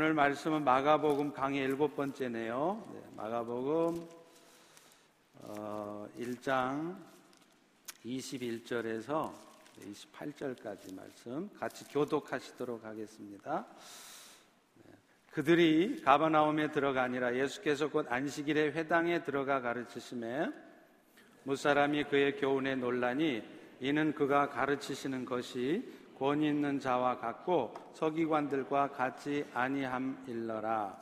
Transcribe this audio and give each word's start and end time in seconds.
오늘 0.00 0.14
말씀은 0.14 0.64
마가복음 0.64 1.34
강의 1.34 1.62
일곱 1.62 1.94
번째네요. 1.94 2.88
네, 2.90 3.02
마가복음 3.18 4.08
어, 5.42 6.08
1장 6.18 6.96
21절에서 8.06 9.30
28절까지 9.78 10.96
말씀 10.96 11.50
같이 11.52 11.84
교독하시도록 11.90 12.82
하겠습니다. 12.82 13.66
네, 14.84 14.94
그들이 15.32 16.00
가버나움에 16.00 16.70
들어가니라 16.70 17.36
예수께서 17.36 17.90
곧 17.90 18.10
안식일에 18.10 18.70
회당에 18.70 19.22
들어가 19.22 19.60
가르치심에 19.60 20.48
무사람이 21.42 22.04
그의 22.04 22.38
교훈에 22.38 22.74
논란이 22.74 23.42
이는 23.80 24.14
그가 24.14 24.48
가르치시는 24.48 25.26
것이 25.26 25.99
권위 26.20 26.48
있는 26.48 26.78
자와 26.78 27.16
같고 27.16 27.72
서기관들과 27.94 28.90
같이 28.90 29.46
아니함일러라. 29.54 30.94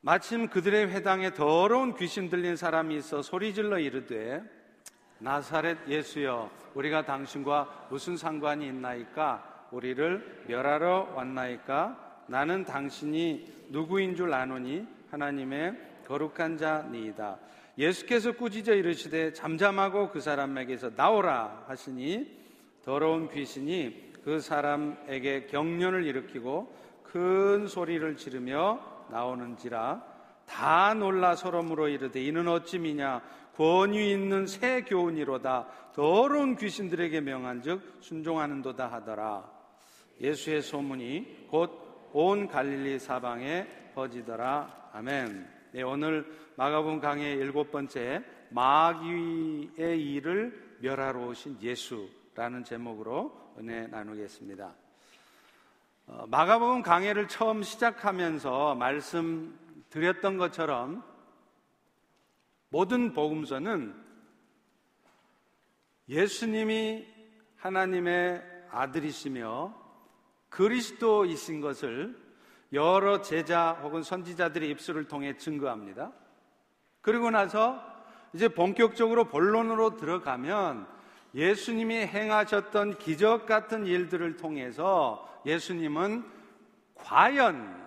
마침 0.00 0.48
그들의 0.48 0.88
회당에 0.88 1.32
더러운 1.32 1.94
귀신 1.94 2.28
들린 2.28 2.56
사람이 2.56 2.96
있어 2.96 3.22
소리질러 3.22 3.78
이르되 3.78 4.42
나사렛 5.20 5.86
예수여 5.86 6.50
우리가 6.74 7.04
당신과 7.04 7.86
무슨 7.90 8.16
상관이 8.16 8.66
있나이까? 8.66 9.68
우리를 9.70 10.46
멸하러 10.48 11.12
왔나이까? 11.14 12.24
나는 12.26 12.64
당신이 12.64 13.68
누구인 13.68 14.16
줄 14.16 14.34
아노니? 14.34 14.84
하나님의 15.12 15.76
거룩한 16.08 16.58
자니이다. 16.58 17.38
예수께서 17.78 18.32
꾸짖어 18.32 18.74
이르시되 18.74 19.32
잠잠하고 19.32 20.10
그 20.10 20.20
사람에게서 20.20 20.90
나오라 20.96 21.66
하시니 21.68 22.41
더러운 22.84 23.28
귀신이 23.30 24.12
그 24.24 24.40
사람에게 24.40 25.46
경련을 25.46 26.04
일으키고 26.06 26.74
큰 27.02 27.66
소리를 27.66 28.16
지르며 28.16 29.06
나오는지라 29.10 30.12
다 30.46 30.94
놀라 30.94 31.34
서러으로 31.34 31.88
이르되 31.88 32.22
이는 32.22 32.48
어찌 32.48 32.78
미냐? 32.78 33.22
권위 33.54 34.12
있는 34.12 34.46
새 34.46 34.82
교훈이로다. 34.82 35.92
더러운 35.94 36.56
귀신들에게 36.56 37.20
명한즉 37.20 37.98
순종하는도다 38.00 38.90
하더라. 38.90 39.50
예수의 40.20 40.62
소문이 40.62 41.48
곧 41.50 41.82
온 42.14 42.46
갈릴리 42.46 42.98
사방에 42.98 43.66
퍼지더라. 43.94 44.90
아멘. 44.92 45.48
네, 45.72 45.82
오늘 45.82 46.26
마가복음 46.56 47.00
강의 47.00 47.36
일곱 47.36 47.70
번째 47.70 48.22
마귀의 48.50 49.98
일을 49.98 50.76
멸하러 50.80 51.28
오신 51.28 51.58
예수 51.62 52.08
라는 52.34 52.64
제목으로 52.64 53.54
은혜 53.58 53.86
나누겠습니다. 53.88 54.74
어, 56.06 56.24
마가복음 56.28 56.80
강해를 56.80 57.28
처음 57.28 57.62
시작하면서 57.62 58.74
말씀드렸던 58.76 60.38
것처럼 60.38 61.04
모든 62.70 63.12
복음서는 63.12 63.94
예수님이 66.08 67.06
하나님의 67.56 68.42
아들이시며 68.70 69.74
그리스도이신 70.48 71.60
것을 71.60 72.18
여러 72.72 73.20
제자 73.20 73.72
혹은 73.82 74.02
선지자들의 74.02 74.70
입술을 74.70 75.06
통해 75.06 75.36
증거합니다. 75.36 76.12
그리고 77.02 77.30
나서 77.30 77.78
이제 78.32 78.48
본격적으로 78.48 79.28
본론으로 79.28 79.96
들어가면 79.98 81.01
예수님이 81.34 81.94
행하셨던 82.06 82.98
기적 82.98 83.46
같은 83.46 83.86
일들을 83.86 84.36
통해서 84.36 85.28
예수님은 85.46 86.24
과연 86.94 87.82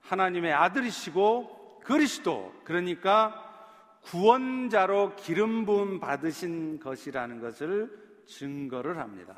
하나님의 0.00 0.52
아들이시고 0.52 1.80
그리스도, 1.84 2.52
그러니까 2.64 3.42
구원자로 4.02 5.16
기름 5.16 5.66
부음 5.66 5.98
받으신 5.98 6.78
것이라는 6.78 7.40
것을 7.40 7.90
증거를 8.26 8.98
합니다. 8.98 9.36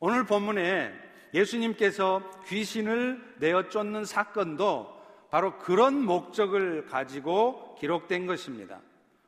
오늘 0.00 0.24
본문에 0.24 0.92
예수님께서 1.32 2.22
귀신을 2.46 3.36
내어 3.38 3.68
쫓는 3.68 4.04
사건도 4.04 5.00
바로 5.30 5.56
그런 5.58 6.04
목적을 6.04 6.86
가지고 6.86 7.74
기록된 7.76 8.26
것입니다. 8.26 8.80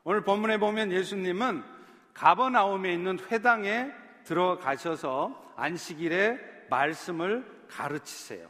오늘 0.04 0.22
본문에 0.22 0.58
보면 0.58 0.92
예수님은 0.92 1.73
가버나움에 2.14 2.92
있는 2.92 3.18
회당에 3.30 3.92
들어가셔서 4.24 5.52
안식일에 5.56 6.38
말씀을 6.70 7.44
가르치세요. 7.68 8.48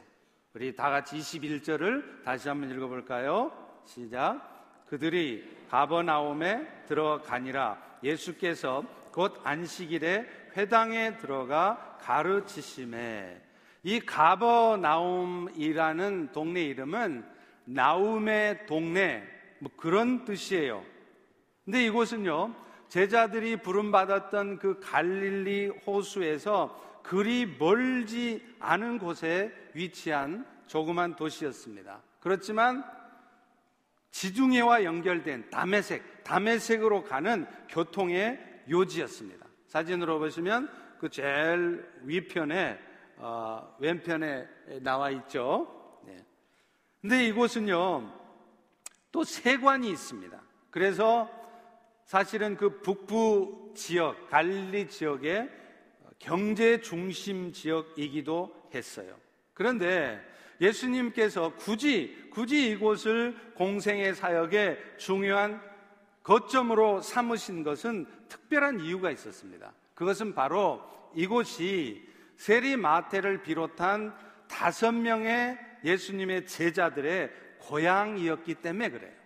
우리 0.53 0.73
다 0.75 0.89
같이 0.89 1.17
21절을 1.17 2.23
다시 2.23 2.47
한번 2.47 2.71
읽어볼까요? 2.71 3.51
시작. 3.85 4.85
그들이 4.87 5.65
가버나움에 5.69 6.85
들어가니라 6.87 7.77
예수께서 8.03 8.83
곧 9.11 9.41
안식일에 9.43 10.25
회당에 10.55 11.17
들어가 11.17 11.97
가르치심에 11.99 13.41
이 13.83 13.99
가버나움이라는 13.99 15.11
동네 16.31 16.63
이름은 16.63 17.25
나움의 17.65 18.65
동네 18.67 19.23
뭐 19.59 19.69
그런 19.75 20.23
뜻이에요. 20.25 20.83
근데 21.65 21.83
이곳은요 21.85 22.64
제자들이 22.89 23.57
부름받았던 23.57 24.59
그 24.59 24.79
갈릴리 24.79 25.67
호수에서 25.85 27.01
그리 27.03 27.45
멀지 27.45 28.45
않은 28.59 28.97
곳에 28.97 29.53
위치한 29.73 30.45
조그만 30.67 31.15
도시였습니다. 31.15 32.01
그렇지만 32.19 32.83
지중해와 34.11 34.83
연결된 34.83 35.49
담에색, 35.49 36.23
담에색으로 36.23 37.03
가는 37.03 37.45
교통의 37.69 38.39
요지였습니다. 38.69 39.45
사진으로 39.67 40.19
보시면 40.19 40.69
그 40.99 41.09
제일 41.09 41.85
위편에 42.03 42.79
어, 43.17 43.75
왼편에 43.79 44.47
나와 44.81 45.09
있죠. 45.11 46.01
네. 46.05 46.25
근데 47.01 47.27
이곳은요 47.27 48.11
또 49.11 49.23
세관이 49.23 49.89
있습니다. 49.89 50.41
그래서 50.71 51.29
사실은 52.05 52.55
그 52.55 52.81
북부 52.81 53.73
지역, 53.75 54.29
갈릴리 54.29 54.87
지역의 54.87 55.49
경제 56.19 56.79
중심 56.79 57.51
지역이기도 57.51 58.69
했어요. 58.73 59.17
그런데 59.53 60.21
예수님께서 60.61 61.55
굳이, 61.55 62.29
굳이 62.31 62.69
이곳을 62.69 63.35
공생의 63.55 64.15
사역의 64.15 64.77
중요한 64.97 65.61
거점으로 66.23 67.01
삼으신 67.01 67.63
것은 67.63 68.05
특별한 68.29 68.79
이유가 68.79 69.11
있었습니다. 69.11 69.73
그것은 69.93 70.33
바로 70.33 70.81
이곳이 71.13 72.07
세리 72.37 72.77
마테를 72.77 73.43
비롯한 73.43 74.15
다섯 74.47 74.91
명의 74.91 75.57
예수님의 75.83 76.45
제자들의 76.47 77.31
고향이었기 77.59 78.55
때문에 78.55 78.89
그래요. 78.89 79.24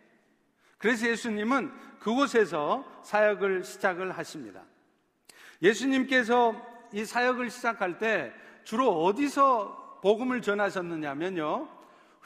그래서 0.79 1.07
예수님은 1.07 1.71
그곳에서 1.99 2.83
사역을 3.03 3.63
시작을 3.63 4.17
하십니다. 4.17 4.63
예수님께서 5.61 6.55
이 6.93 7.05
사역을 7.05 7.51
시작할 7.51 7.99
때 7.99 8.33
주로 8.63 9.03
어디서 9.03 9.99
복음을 10.01 10.41
전하셨느냐면요. 10.41 11.67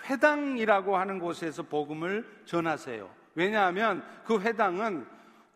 회당이라고 0.06 0.96
하는 0.96 1.20
곳에서 1.20 1.64
복음을 1.64 2.26
전하세요. 2.46 3.10
왜냐하면 3.36 4.06
그 4.24 4.40
회당은 4.40 5.06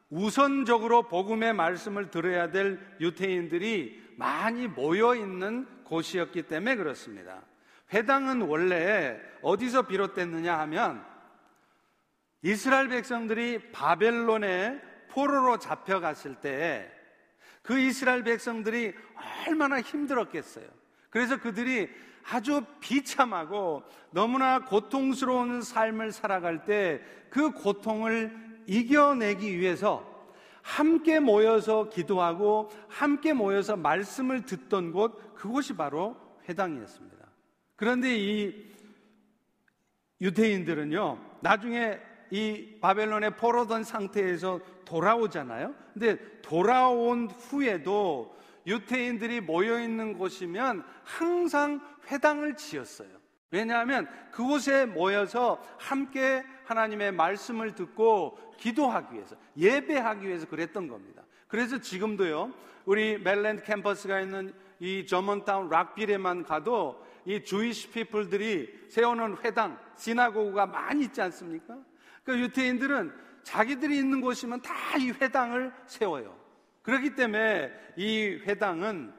우선적으로 0.10 1.04
복음의 1.04 1.54
말씀을 1.54 2.10
들어야 2.10 2.50
될 2.50 2.80
유태인들이 3.00 4.16
많이 4.16 4.68
모여 4.68 5.16
있는 5.16 5.68
곳이었기 5.84 6.44
때문에 6.44 6.76
그렇습니다. 6.76 7.42
회당은 7.94 8.42
원래 8.42 9.20
어디서 9.42 9.84
비롯됐느냐 9.84 10.58
하면 10.60 11.06
이스라엘 12.42 12.88
백성들이 12.88 13.72
바벨론에 13.72 14.82
포로로 15.10 15.58
잡혀갔을 15.58 16.36
때 16.36 16.98
그 17.68 17.78
이스라엘 17.78 18.24
백성들이 18.24 18.94
얼마나 19.46 19.82
힘들었겠어요. 19.82 20.66
그래서 21.10 21.38
그들이 21.38 21.90
아주 22.32 22.64
비참하고 22.80 23.84
너무나 24.12 24.64
고통스러운 24.64 25.62
삶을 25.62 26.14
살아갈 26.14 26.64
때 26.64 27.02
그 27.30 27.52
고통을 27.52 28.64
이겨내기 28.68 29.60
위해서 29.60 30.16
함께 30.62 31.20
모여서 31.20 31.90
기도하고 31.90 32.70
함께 32.88 33.34
모여서 33.34 33.76
말씀을 33.76 34.46
듣던 34.46 34.94
곳 34.94 35.36
그곳이 35.36 35.76
바로 35.76 36.16
회당이었습니다. 36.48 37.18
그런데 37.76 38.18
이 38.18 38.74
유대인들은요, 40.22 41.40
나중에 41.42 42.00
이 42.32 42.78
바벨론에 42.82 43.32
포로된 43.32 43.84
상태에서 43.84 44.60
돌아오잖아요. 44.86 45.74
근데 45.94 46.18
돌아온 46.42 47.30
후에도 47.30 48.36
유태인들이 48.66 49.42
모여 49.42 49.80
있는 49.80 50.18
곳이면 50.18 50.84
항상 51.04 51.80
회당을 52.12 52.56
지었어요. 52.56 53.10
왜냐하면 53.50 54.10
그곳에 54.32 54.86
모여서 54.86 55.64
함께 55.78 56.44
하나님의 56.66 57.14
말씀을 57.14 57.76
듣고 57.76 58.38
기도하기 58.58 59.16
위해서, 59.16 59.36
예배하기 59.56 60.28
위해서 60.28 60.46
그랬던 60.48 60.88
겁니다. 60.88 61.24
그래서 61.48 61.80
지금도요, 61.80 62.54
우리 62.86 63.18
멜랜드 63.18 63.64
캠퍼스가 63.64 64.20
있는 64.20 64.54
이 64.80 65.06
저먼타운 65.06 65.70
락빌에만 65.70 66.44
가도 66.44 67.06
이 67.26 67.44
주이시 67.44 67.92
피플들이 67.92 68.88
세우는 68.90 69.38
회당, 69.44 69.80
시나고그가 69.96 70.66
많이 70.66 71.06
있지 71.06 71.22
않습니까? 71.22 71.78
그 72.28 72.38
유태인들은 72.38 73.14
자기들이 73.44 73.98
있는 73.98 74.20
곳이면 74.20 74.62
다 74.62 74.74
이 75.00 75.12
회당을 75.12 75.72
세워요. 75.86 76.36
그렇기 76.82 77.16
때문에 77.16 77.72
이 77.96 78.42
회당은 78.46 79.14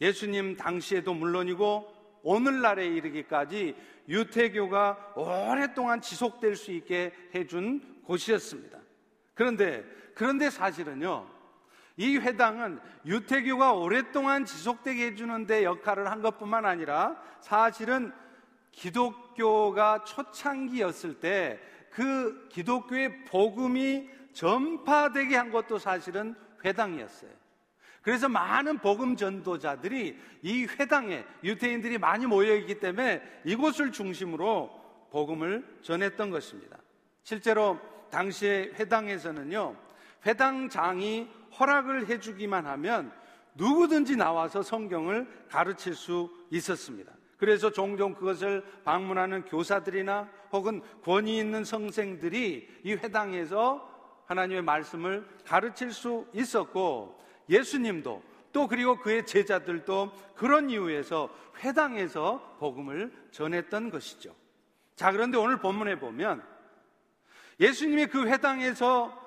예수님 0.00 0.56
당시에도 0.56 1.14
물론이고 1.14 2.20
오늘날에 2.22 2.86
이르기까지 2.86 3.74
유태교가 4.08 5.14
오랫동안 5.16 6.00
지속될 6.00 6.54
수 6.54 6.70
있게 6.70 7.12
해준 7.34 8.02
곳이었습니다. 8.04 8.78
그런데, 9.34 9.84
그런데 10.14 10.50
사실은요, 10.50 11.26
이 11.96 12.18
회당은 12.18 12.78
유태교가 13.06 13.72
오랫동안 13.72 14.44
지속되게 14.44 15.06
해주는데 15.06 15.64
역할을 15.64 16.10
한 16.10 16.20
것뿐만 16.20 16.66
아니라 16.66 17.20
사실은 17.40 18.12
기독교가 18.72 20.04
초창기였을 20.04 21.20
때 21.20 21.58
그 21.90 22.48
기독교의 22.48 23.24
복음이 23.24 24.08
전파되게 24.32 25.36
한 25.36 25.50
것도 25.50 25.78
사실은 25.78 26.34
회당이었어요. 26.64 27.30
그래서 28.02 28.28
많은 28.28 28.78
복음 28.78 29.16
전도자들이 29.16 30.18
이 30.42 30.64
회당에 30.64 31.24
유태인들이 31.44 31.98
많이 31.98 32.26
모여 32.26 32.54
있기 32.56 32.80
때문에 32.80 33.22
이곳을 33.44 33.92
중심으로 33.92 34.70
복음을 35.10 35.78
전했던 35.82 36.30
것입니다. 36.30 36.78
실제로 37.22 37.78
당시에 38.10 38.72
회당에서는요, 38.78 39.76
회당장이 40.24 41.28
허락을 41.58 42.08
해주기만 42.08 42.66
하면 42.66 43.12
누구든지 43.54 44.16
나와서 44.16 44.62
성경을 44.62 45.46
가르칠 45.48 45.94
수 45.94 46.30
있었습니다. 46.50 47.12
그래서 47.40 47.72
종종 47.72 48.14
그것을 48.14 48.62
방문하는 48.84 49.46
교사들이나 49.46 50.28
혹은 50.52 50.82
권위 51.02 51.38
있는 51.38 51.64
성생들이 51.64 52.68
이 52.84 52.92
회당에서 52.92 53.88
하나님의 54.26 54.62
말씀을 54.62 55.26
가르칠 55.46 55.90
수 55.92 56.26
있었고 56.34 57.18
예수님도 57.48 58.22
또 58.52 58.68
그리고 58.68 58.98
그의 58.98 59.24
제자들도 59.24 60.12
그런 60.34 60.68
이유에서 60.68 61.30
회당에서 61.60 62.56
복음을 62.58 63.10
전했던 63.30 63.90
것이죠. 63.90 64.34
자, 64.94 65.10
그런데 65.10 65.38
오늘 65.38 65.58
본문에 65.58 65.98
보면 65.98 66.44
예수님이 67.58 68.06
그 68.06 68.26
회당에서 68.26 69.18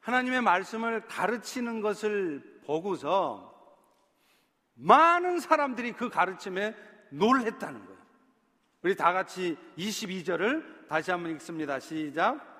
하나님의 0.00 0.40
말씀을 0.40 1.06
가르치는 1.06 1.82
것을 1.82 2.62
보고서 2.64 3.52
많은 4.74 5.38
사람들이 5.38 5.92
그 5.92 6.08
가르침에 6.08 6.74
놀랬다는 7.10 7.84
거예요. 7.84 7.98
우리 8.82 8.94
다 8.94 9.12
같이 9.12 9.56
22절을 9.78 10.88
다시 10.88 11.10
한번 11.10 11.32
읽습니다. 11.32 11.80
시작. 11.80 12.54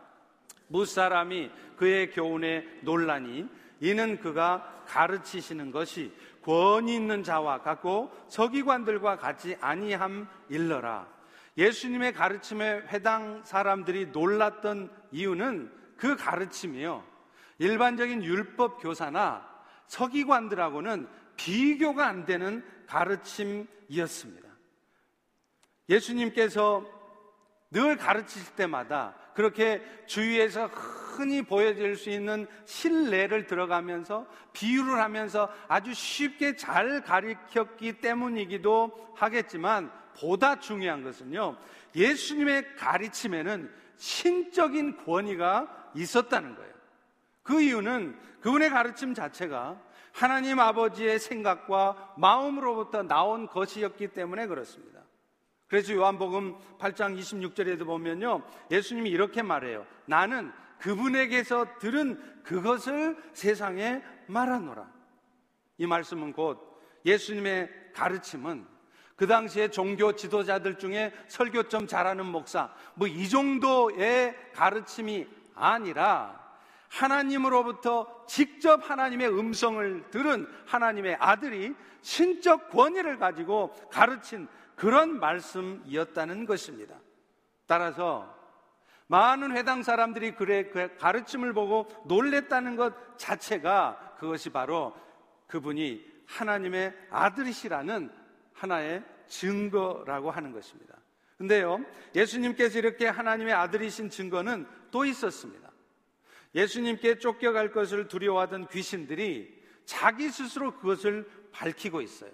무사람이 0.69 1.51
그의 1.77 2.11
교훈에 2.11 2.65
놀라니 2.83 3.47
이는 3.81 4.19
그가 4.19 4.85
가르치시는 4.87 5.71
것이 5.71 6.13
권위 6.43 6.95
있는 6.95 7.23
자와 7.23 7.63
같고 7.63 8.13
서기관들과 8.29 9.17
같이 9.17 9.57
아니함 9.61 10.29
일러라. 10.49 11.07
예수님의 11.57 12.13
가르침에 12.13 12.83
회당 12.89 13.43
사람들이 13.45 14.07
놀랐던 14.07 14.91
이유는 15.13 15.71
그 15.97 16.17
가르침이요. 16.17 17.05
일반적인 17.59 18.25
율법 18.25 18.83
교사나 18.83 19.49
서기관들하고는 19.87 21.07
비교가 21.37 22.07
안 22.07 22.25
되는 22.25 22.65
가르침이었습니다. 22.87 24.49
예수님께서 25.89 26.85
늘 27.71 27.97
가르치실 27.97 28.55
때마다 28.55 29.15
그렇게 29.35 29.83
주위에서 30.07 30.67
흔히 30.67 31.43
보여질 31.43 31.97
수 31.97 32.11
있는 32.11 32.47
신뢰를 32.65 33.47
들어가면서 33.47 34.27
비유를 34.53 35.01
하면서 35.01 35.49
아주 35.69 35.93
쉽게 35.93 36.57
잘 36.57 37.03
가르쳤기 37.03 38.01
때문이기도 38.01 39.15
하겠지만 39.17 39.91
보다 40.19 40.61
중요한 40.61 41.03
것은요, 41.03 41.57
예수님의 41.95 42.77
가르침에는 42.77 43.73
신적인 43.97 45.05
권위가 45.05 45.91
있었다는 45.95 46.55
거예요. 46.55 46.75
그 47.43 47.61
이유는 47.61 48.19
그분의 48.41 48.71
가르침 48.71 49.15
자체가 49.15 49.81
하나님 50.15 50.61
아버지의 50.61 51.19
생각과 51.19 52.15
마음으로부터 52.17 53.03
나온 53.03 53.49
것이었기 53.49 54.09
때문에 54.09 54.47
그렇습니다. 54.47 55.01
그래서 55.67 55.93
요한복음 55.93 56.57
8장 56.79 57.19
26절에도 57.19 57.85
보면요. 57.85 58.43
예수님이 58.71 59.11
이렇게 59.11 59.43
말해요. 59.43 59.85
나는 60.07 60.53
그분에게서 60.79 61.79
들은 61.81 62.43
그것을 62.45 63.17
세상에 63.33 64.03
말하노라. 64.29 64.89
이 65.79 65.87
말씀은 65.87 66.33
곧 66.33 66.81
예수님의 67.05 67.69
가르침은 67.93 68.67
그 69.17 69.27
당시에 69.27 69.69
종교 69.69 70.13
지도자들 70.15 70.79
중에 70.79 71.13
설교 71.27 71.65
좀 71.65 71.89
잘하는 71.89 72.25
목사, 72.27 72.73
뭐 72.95 73.09
이 73.09 73.29
정도의 73.29 74.37
가르침이 74.53 75.27
아니라 75.57 76.44
하나님으로부터 76.95 78.25
직접 78.27 78.89
하나님의 78.89 79.29
음성을 79.29 80.11
들은 80.11 80.47
하나님의 80.67 81.17
아들이 81.19 81.75
신적 82.03 82.71
권위를 82.71 83.19
가지고 83.19 83.73
가르친 83.91 84.47
그런 84.77 85.19
말씀이었다는 85.19 86.47
것입니다. 86.47 86.97
따라서 87.67 88.33
많은 89.09 89.57
회당 89.57 89.83
사람들이 89.83 90.35
그래 90.35 90.69
그 90.71 90.97
가르침을 90.97 91.53
보고 91.53 91.89
놀랬다는 92.07 92.77
것 92.77 93.19
자체가 93.19 94.15
그것이 94.19 94.51
바로 94.51 94.95
그분이 95.49 96.05
하나님의 96.27 96.95
아들이시라는 97.11 98.11
하나의 98.53 99.05
증거라고 99.27 100.31
하는 100.31 100.53
것입니다. 100.53 100.95
근데요, 101.37 101.85
예수님께서 102.15 102.79
이렇게 102.79 103.09
하나님의 103.09 103.53
아들이신 103.53 104.09
증거는 104.11 104.67
또 104.91 105.05
있었습니다. 105.05 105.64
예수님께 106.55 107.19
쫓겨갈 107.19 107.73
것을 107.73 108.09
두려워하던 108.09 108.69
귀신들이 108.69 109.63
자기 109.85 110.31
스스로 110.31 110.77
그것을 110.77 111.29
밝히고 111.53 112.01
있어요. 112.01 112.31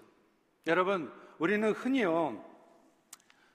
여러분, 0.66 1.12
우리는 1.38 1.72
흔히요, 1.72 2.44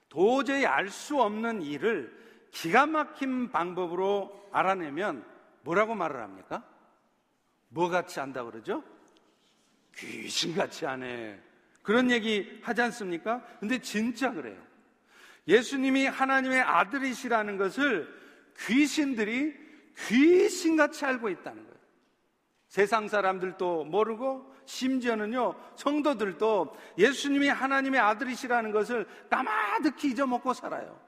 도저히 0.08 0.66
알 0.66 0.88
수 0.88 1.20
없는 1.20 1.62
일을 1.62 2.14
기가 2.50 2.86
막힌 2.86 3.50
방법으로 3.50 4.48
알아내면 4.52 5.24
뭐라고 5.62 5.94
말을 5.94 6.20
합니까? 6.20 6.64
뭐 7.68 7.88
같이 7.88 8.18
한다 8.20 8.44
그러죠? 8.44 8.82
귀신같이 9.94 10.84
하네. 10.84 11.40
그런 11.82 12.10
얘기 12.10 12.60
하지 12.62 12.82
않습니까? 12.82 13.44
근데 13.60 13.78
진짜 13.78 14.32
그래요. 14.32 14.60
예수님이 15.46 16.06
하나님의 16.06 16.60
아들이시라는 16.60 17.56
것을 17.56 18.12
귀신들이 18.58 19.65
귀신같이 19.96 21.04
알고 21.04 21.28
있다는 21.28 21.64
거예요. 21.64 21.76
세상 22.68 23.08
사람들도 23.08 23.84
모르고 23.84 24.54
심지어는요, 24.66 25.54
성도들도 25.76 26.76
예수님이 26.98 27.48
하나님의 27.48 28.00
아들이시라는 28.00 28.72
것을 28.72 29.06
까마득히 29.30 30.10
잊어먹고 30.10 30.52
살아요. 30.52 30.98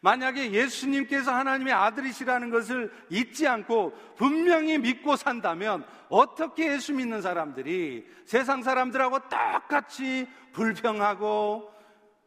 만약에 0.00 0.50
예수님께서 0.50 1.32
하나님의 1.32 1.72
아들이시라는 1.72 2.50
것을 2.50 2.92
잊지 3.08 3.46
않고 3.46 3.92
분명히 4.16 4.76
믿고 4.76 5.14
산다면 5.14 5.86
어떻게 6.08 6.72
예수 6.72 6.92
믿는 6.92 7.22
사람들이 7.22 8.04
세상 8.24 8.62
사람들하고 8.62 9.20
똑같이 9.28 10.28
불평하고 10.52 11.72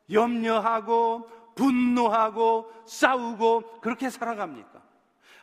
염려하고 0.10 1.30
분노하고 1.56 2.72
싸우고 2.86 3.82
그렇게 3.82 4.10
살아갑니까? 4.10 4.75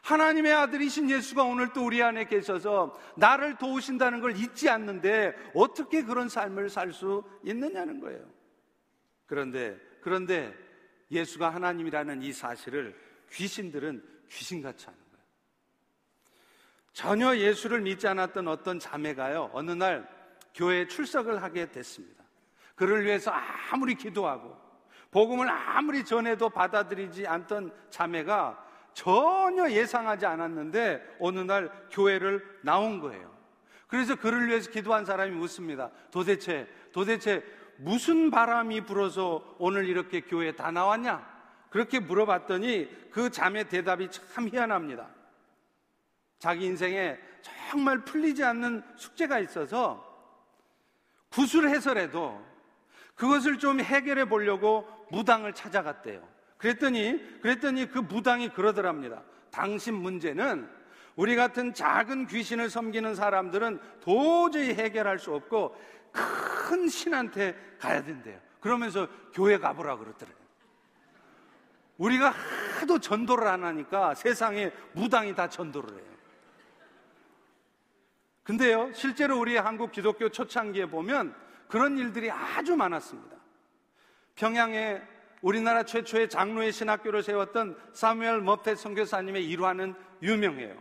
하나님의 0.02 0.52
아들이신 0.52 1.08
예수가 1.10 1.44
오늘 1.44 1.72
또 1.72 1.86
우리 1.86 2.02
안에 2.02 2.24
계셔서 2.24 2.98
나를 3.16 3.56
도우신다는 3.56 4.20
걸 4.20 4.36
잊지 4.36 4.68
않는데 4.68 5.34
어떻게 5.54 6.02
그런 6.02 6.28
삶을 6.28 6.70
살 6.70 6.92
수 6.92 7.24
있느냐는 7.44 8.00
거예요. 8.00 8.22
그런데, 9.26 9.78
그런데 10.02 10.54
예수가 11.10 11.54
하나님이라는 11.54 12.22
이 12.22 12.32
사실을 12.32 12.94
귀신들은 13.30 14.02
귀신같이 14.28 14.86
하는 14.86 14.98
거예요. 14.98 15.24
전혀 16.92 17.36
예수를 17.36 17.80
믿지 17.80 18.06
않았던 18.08 18.48
어떤 18.48 18.78
자매가요, 18.78 19.50
어느 19.52 19.70
날 19.70 20.08
교회에 20.54 20.86
출석을 20.86 21.42
하게 21.42 21.70
됐습니다. 21.70 22.24
그를 22.74 23.04
위해서 23.04 23.30
아무리 23.70 23.94
기도하고 23.94 24.60
복음을 25.10 25.48
아무리 25.48 26.04
전해도 26.04 26.50
받아들이지 26.50 27.26
않던 27.26 27.72
자매가 27.90 28.71
전혀 28.94 29.70
예상하지 29.70 30.26
않았는데 30.26 31.16
어느 31.20 31.40
날 31.40 31.70
교회를 31.90 32.44
나온 32.62 33.00
거예요. 33.00 33.32
그래서 33.86 34.14
그를 34.14 34.48
위해서 34.48 34.70
기도한 34.70 35.04
사람이 35.04 35.32
묻습니다. 35.32 35.90
도대체, 36.10 36.66
도대체 36.92 37.44
무슨 37.76 38.30
바람이 38.30 38.82
불어서 38.82 39.56
오늘 39.58 39.86
이렇게 39.86 40.20
교회에 40.20 40.52
다 40.52 40.70
나왔냐? 40.70 41.30
그렇게 41.68 42.00
물어봤더니 42.00 43.10
그 43.10 43.30
자매 43.30 43.64
대답이 43.64 44.10
참 44.10 44.48
희한합니다. 44.48 45.08
자기 46.38 46.66
인생에 46.66 47.18
정말 47.70 48.04
풀리지 48.04 48.44
않는 48.44 48.82
숙제가 48.96 49.38
있어서 49.40 50.10
구술해서라도 51.30 52.44
그것을 53.14 53.58
좀 53.58 53.80
해결해 53.80 54.26
보려고 54.26 54.88
무당을 55.10 55.54
찾아갔대요. 55.54 56.31
그랬더니, 56.62 57.40
그랬더니 57.40 57.90
그 57.90 57.98
무당이 57.98 58.50
그러더랍니다. 58.50 59.22
당신 59.50 59.94
문제는 59.94 60.70
우리 61.16 61.34
같은 61.34 61.74
작은 61.74 62.28
귀신을 62.28 62.70
섬기는 62.70 63.16
사람들은 63.16 63.80
도저히 64.00 64.72
해결할 64.74 65.18
수 65.18 65.34
없고 65.34 65.76
큰 66.12 66.88
신한테 66.88 67.56
가야 67.80 68.04
된대요. 68.04 68.40
그러면서 68.60 69.08
교회 69.34 69.58
가보라 69.58 69.96
그러더래요. 69.96 70.36
우리가 71.98 72.30
하도 72.78 73.00
전도를 73.00 73.48
안 73.48 73.64
하니까 73.64 74.14
세상에 74.14 74.70
무당이 74.92 75.34
다 75.34 75.48
전도를 75.48 75.92
해요. 75.92 76.12
근데요, 78.44 78.92
실제로 78.92 79.38
우리 79.38 79.56
한국 79.56 79.90
기독교 79.90 80.28
초창기에 80.28 80.86
보면 80.86 81.34
그런 81.66 81.98
일들이 81.98 82.30
아주 82.30 82.76
많았습니다. 82.76 83.36
평양에 84.36 85.02
우리나라 85.42 85.82
최초의 85.82 86.28
장로의 86.28 86.72
신학교를 86.72 87.22
세웠던 87.22 87.76
사무엘 87.92 88.40
머펫 88.40 88.78
선교사님의 88.78 89.46
일화는 89.48 89.94
유명해요. 90.22 90.76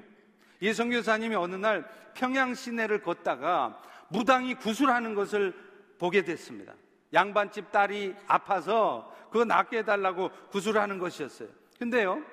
이 0.59 0.71
선교사님이 0.71 1.35
어느 1.35 1.55
날 1.55 1.89
평양 2.13 2.53
시내를 2.53 3.01
걷다가 3.01 3.81
무당이 4.09 4.55
구술하는 4.55 5.15
것을 5.15 5.53
보게 5.97 6.23
됐습니다. 6.23 6.73
양반집 7.13 7.71
딸이 7.71 8.15
아파서 8.27 9.13
그거 9.31 9.45
낫게 9.45 9.79
해달라고 9.79 10.29
구술하는 10.51 10.99
것이었어요. 10.99 11.49
근데요, 11.79 12.23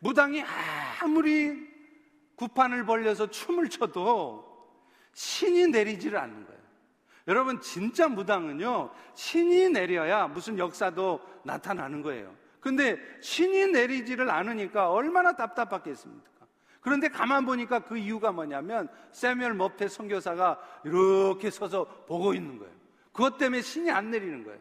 무당이 0.00 0.42
아무리 1.00 1.68
구판을 2.34 2.84
벌려서 2.86 3.30
춤을 3.30 3.68
춰도 3.68 4.46
신이 5.12 5.68
내리지를 5.68 6.18
않는 6.18 6.46
거예요. 6.46 6.57
여러분, 7.28 7.60
진짜 7.60 8.08
무당은요, 8.08 8.90
신이 9.14 9.68
내려야 9.68 10.26
무슨 10.26 10.58
역사도 10.58 11.20
나타나는 11.44 12.02
거예요. 12.02 12.34
근데 12.58 12.98
신이 13.20 13.68
내리지를 13.68 14.28
않으니까 14.30 14.90
얼마나 14.90 15.36
답답하겠습니까? 15.36 16.28
그런데 16.80 17.08
가만 17.08 17.44
보니까 17.44 17.80
그 17.80 17.98
이유가 17.98 18.32
뭐냐면 18.32 18.88
세뮤얼 19.12 19.54
머페 19.54 19.88
선교사가 19.88 20.58
이렇게 20.84 21.50
서서 21.50 21.84
보고 22.06 22.32
있는 22.32 22.58
거예요. 22.58 22.72
그것 23.12 23.36
때문에 23.36 23.62
신이 23.62 23.90
안 23.90 24.10
내리는 24.10 24.42
거예요. 24.44 24.58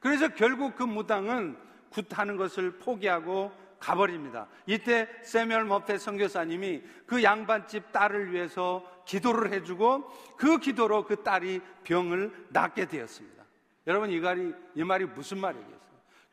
그래서 0.00 0.28
결국 0.28 0.74
그 0.74 0.84
무당은 0.84 1.56
굿하는 1.90 2.36
것을 2.36 2.78
포기하고 2.78 3.52
가버립니다. 3.78 4.46
이때 4.66 5.08
세뮤얼 5.22 5.64
머페 5.64 5.98
선교사님이 5.98 6.82
그 7.04 7.22
양반집 7.22 7.92
딸을 7.92 8.32
위해서 8.32 8.84
기도를 9.06 9.52
해주고 9.52 10.04
그 10.36 10.58
기도로 10.58 11.04
그 11.04 11.22
딸이 11.22 11.60
병을 11.84 12.48
낫게 12.50 12.86
되었습니다. 12.86 13.44
여러분 13.86 14.10
이 14.10 14.20
말이 14.20 14.52
이 14.74 14.84
말이 14.84 15.06
무슨 15.06 15.38
말이겠어요? 15.38 15.76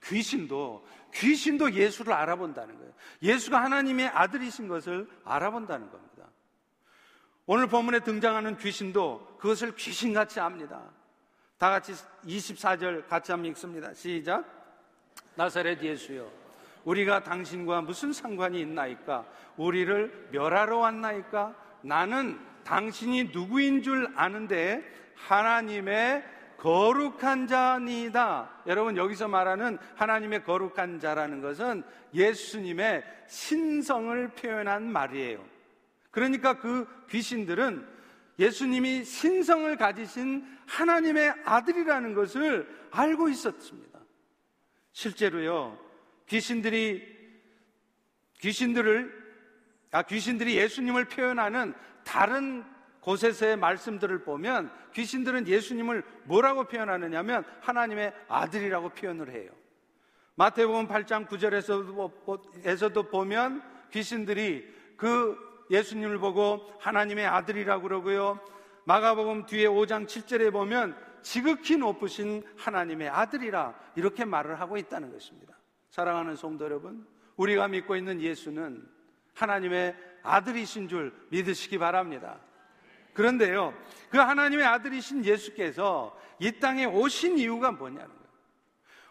귀신도 0.03 0.85
귀신도 1.13 1.73
예수를 1.73 2.11
알아본다는 2.13 2.77
거예요. 2.77 2.91
예수가 3.21 3.61
하나님의 3.61 4.07
아들이신 4.07 4.67
것을 4.67 5.07
알아본다는 5.23 5.89
겁니다. 5.89 6.27
오늘 7.45 7.67
본문에 7.67 8.01
등장하는 8.01 8.57
귀신도 8.57 9.37
그것을 9.39 9.75
귀신같이 9.75 10.39
압니다. 10.39 10.81
다 11.57 11.69
같이 11.69 11.93
24절 12.25 13.07
같이 13.07 13.31
한번 13.31 13.51
읽습니다. 13.51 13.93
시작. 13.93 14.45
나사렛 15.35 15.81
예수여, 15.81 16.29
우리가 16.83 17.23
당신과 17.23 17.81
무슨 17.81 18.13
상관이 18.13 18.59
있나이까? 18.61 19.25
우리를 19.57 20.29
멸하러 20.31 20.77
왔나이까? 20.77 21.55
나는 21.81 22.39
당신이 22.63 23.31
누구인 23.33 23.81
줄 23.81 24.11
아는데 24.15 24.83
하나님의 25.15 26.23
거룩한 26.57 27.47
자니다. 27.47 28.49
여러분 28.67 28.95
여기서 28.95 29.27
말하는 29.27 29.77
하나님의 29.95 30.45
거룩한 30.45 30.99
자라는 30.99 31.41
것은 31.41 31.83
예수님의 32.13 33.03
신성을 33.27 34.29
표현한 34.29 34.89
말이에요. 34.89 35.43
그러니까 36.09 36.57
그 36.59 36.87
귀신들은 37.09 37.85
예수님이 38.39 39.03
신성을 39.03 39.75
가지신 39.75 40.47
하나님의 40.67 41.33
아들이라는 41.43 42.13
것을 42.13 42.67
알고 42.91 43.29
있었습니다. 43.29 43.99
실제로요, 44.91 45.77
귀신들이, 46.27 47.03
귀신들을, 48.39 49.23
아, 49.91 50.03
귀신들이 50.03 50.55
예수님을 50.57 51.05
표현하는 51.05 51.73
다른 52.03 52.63
곳에서의 53.01 53.57
말씀들을 53.57 54.23
보면 54.23 54.71
귀신들은 54.93 55.47
예수님을 55.47 56.03
뭐라고 56.23 56.65
표현하느냐면 56.65 57.43
하나님의 57.61 58.13
아들이라고 58.27 58.89
표현을 58.89 59.31
해요. 59.31 59.51
마태복음 60.35 60.87
8장 60.87 61.27
9절에서도 61.27 63.11
보면 63.11 63.61
귀신들이 63.91 64.73
그 64.97 65.37
예수님을 65.69 66.17
보고 66.17 66.71
하나님의 66.79 67.25
아들이라고 67.25 67.83
그러고요. 67.83 68.39
마가복음 68.85 69.45
뒤에 69.45 69.67
5장 69.67 70.07
7절에 70.07 70.51
보면 70.51 70.95
지극히 71.21 71.77
높으신 71.77 72.43
하나님의 72.57 73.09
아들이라 73.09 73.73
이렇게 73.95 74.25
말을 74.25 74.59
하고 74.59 74.77
있다는 74.77 75.11
것입니다. 75.11 75.57
사랑하는 75.89 76.35
성도 76.35 76.65
여러분, 76.65 77.05
우리가 77.37 77.67
믿고 77.67 77.95
있는 77.95 78.19
예수는 78.19 78.83
하나님의 79.35 79.95
아들이신 80.23 80.87
줄 80.87 81.13
믿으시기 81.29 81.77
바랍니다. 81.77 82.39
그런데요, 83.13 83.73
그 84.09 84.17
하나님의 84.17 84.65
아들이신 84.65 85.23
예수께서 85.25 86.17
이 86.39 86.51
땅에 86.59 86.85
오신 86.85 87.37
이유가 87.37 87.71
뭐냐는 87.71 88.07
거예요. 88.07 88.23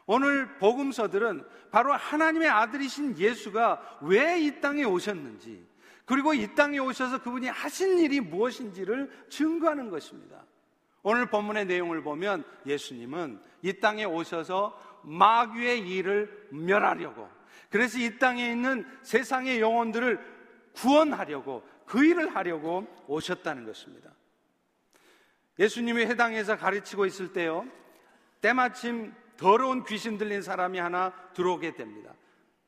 오늘 0.07 0.59
복음서들은 0.59 1.45
바로 1.71 1.93
하나님의 1.93 2.49
아들이신 2.49 3.17
예수가 3.19 4.01
왜 4.03 4.41
이 4.41 4.61
땅에 4.61 4.83
오셨는지, 4.83 5.65
그리고 6.05 6.35
이 6.35 6.53
땅에 6.55 6.79
오셔서 6.79 7.23
그분이 7.23 7.47
하신 7.49 7.99
일이 8.01 8.21
무엇인지를 8.21 9.29
증거하는 9.31 9.89
것입니다. 9.89 10.45
오늘 11.03 11.27
본문의 11.27 11.67
내용을 11.67 12.03
보면 12.03 12.45
예수님은 12.67 13.41
이 13.63 13.73
땅에 13.75 14.05
오셔서 14.05 14.79
마귀의 15.05 15.89
일을 15.89 16.49
멸하려고 16.51 17.29
그래서 17.71 17.99
이 17.99 18.19
땅에 18.19 18.53
있는 18.53 18.87
세상의 19.03 19.61
영혼들을 19.61 20.32
구원하려고 20.75 21.63
그 21.87 22.05
일을 22.05 22.35
하려고 22.35 22.87
오셨다는 23.07 23.67
것입니다. 23.67 24.11
예수님이 25.59 26.07
해당에서 26.07 26.57
가르치고 26.57 27.07
있을 27.07 27.33
때요, 27.33 27.67
때마침 28.41 29.13
더러운 29.37 29.85
귀신 29.85 30.19
들린 30.19 30.43
사람이 30.43 30.79
하나 30.79 31.13
들어오게 31.35 31.75
됩니다. 31.75 32.13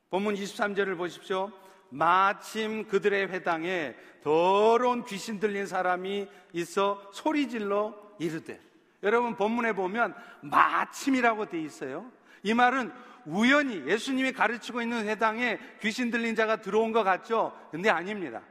본문 0.09 0.35
23절을 0.35 0.97
보십시오. 0.97 1.51
마침 1.89 2.87
그들의 2.87 3.27
회당에 3.29 3.95
더러운 4.23 5.05
귀신 5.05 5.39
들린 5.39 5.65
사람이 5.65 6.27
있어 6.53 7.09
소리질러 7.13 7.93
이르되. 8.19 8.59
여러분 9.03 9.35
본문에 9.35 9.73
보면 9.73 10.15
마침이라고 10.41 11.47
돼 11.47 11.61
있어요. 11.61 12.11
이 12.43 12.53
말은 12.53 12.91
우연히 13.25 13.83
예수님이 13.87 14.31
가르치고 14.31 14.81
있는 14.81 15.07
회당에 15.07 15.59
귀신 15.81 16.11
들린 16.11 16.35
자가 16.35 16.57
들어온 16.57 16.91
것 16.91 17.03
같죠? 17.03 17.57
근데 17.71 17.89
아닙니다. 17.89 18.41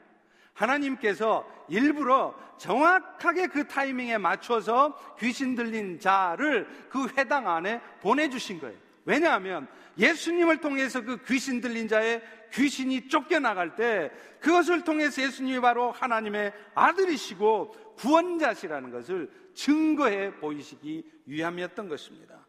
하나님께서 0.54 1.46
일부러 1.68 2.34
정확하게 2.58 3.48
그 3.48 3.66
타이밍에 3.66 4.18
맞춰서 4.18 4.96
귀신 5.18 5.54
들린 5.54 5.98
자를 5.98 6.68
그 6.88 7.08
회당 7.16 7.48
안에 7.48 7.80
보내주신 8.00 8.60
거예요. 8.60 8.78
왜냐하면 9.04 9.66
예수님을 9.98 10.58
통해서 10.58 11.02
그 11.02 11.22
귀신 11.24 11.60
들린 11.60 11.88
자의 11.88 12.22
귀신이 12.52 13.08
쫓겨나갈 13.08 13.74
때 13.74 14.10
그것을 14.40 14.84
통해서 14.84 15.22
예수님이 15.22 15.60
바로 15.60 15.90
하나님의 15.92 16.52
아들이시고 16.74 17.94
구원자시라는 17.96 18.90
것을 18.90 19.30
증거해 19.54 20.36
보이시기 20.36 21.04
위함이었던 21.26 21.88
것입니다. 21.88 22.43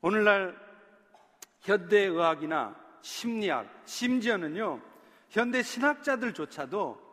오늘날 0.00 0.56
현대의학이나 1.60 2.74
심리학, 3.02 3.82
심지어는요, 3.84 4.80
현대 5.28 5.62
신학자들조차도 5.62 7.08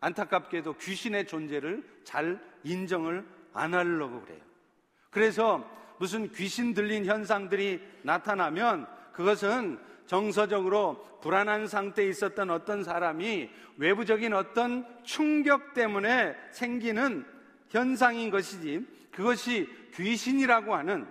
안타깝게도 0.00 0.74
귀신의 0.78 1.26
존재를 1.26 1.84
잘 2.02 2.40
인정을 2.64 3.24
안 3.52 3.74
하려고 3.74 4.20
그래요. 4.22 4.40
그래서 5.10 5.64
무슨 5.98 6.32
귀신 6.32 6.74
들린 6.74 7.04
현상들이 7.04 7.80
나타나면 8.02 8.86
그것은 9.12 9.78
정서적으로 10.06 11.20
불안한 11.20 11.68
상태에 11.68 12.08
있었던 12.08 12.50
어떤 12.50 12.82
사람이 12.82 13.48
외부적인 13.76 14.34
어떤 14.34 14.84
충격 15.04 15.74
때문에 15.74 16.36
생기는 16.50 17.24
현상인 17.68 18.30
것이지 18.30 18.84
그것이 19.12 19.68
귀신이라고 19.94 20.74
하는 20.74 21.06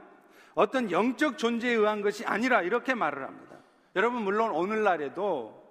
어떤 0.54 0.92
영적 0.92 1.38
존재에 1.38 1.74
의한 1.74 2.02
것이 2.02 2.26
아니라 2.26 2.62
이렇게 2.62 2.94
말을 2.94 3.24
합니다. 3.24 3.58
여러분, 3.96 4.24
물론 4.24 4.52
오늘날에도 4.52 5.62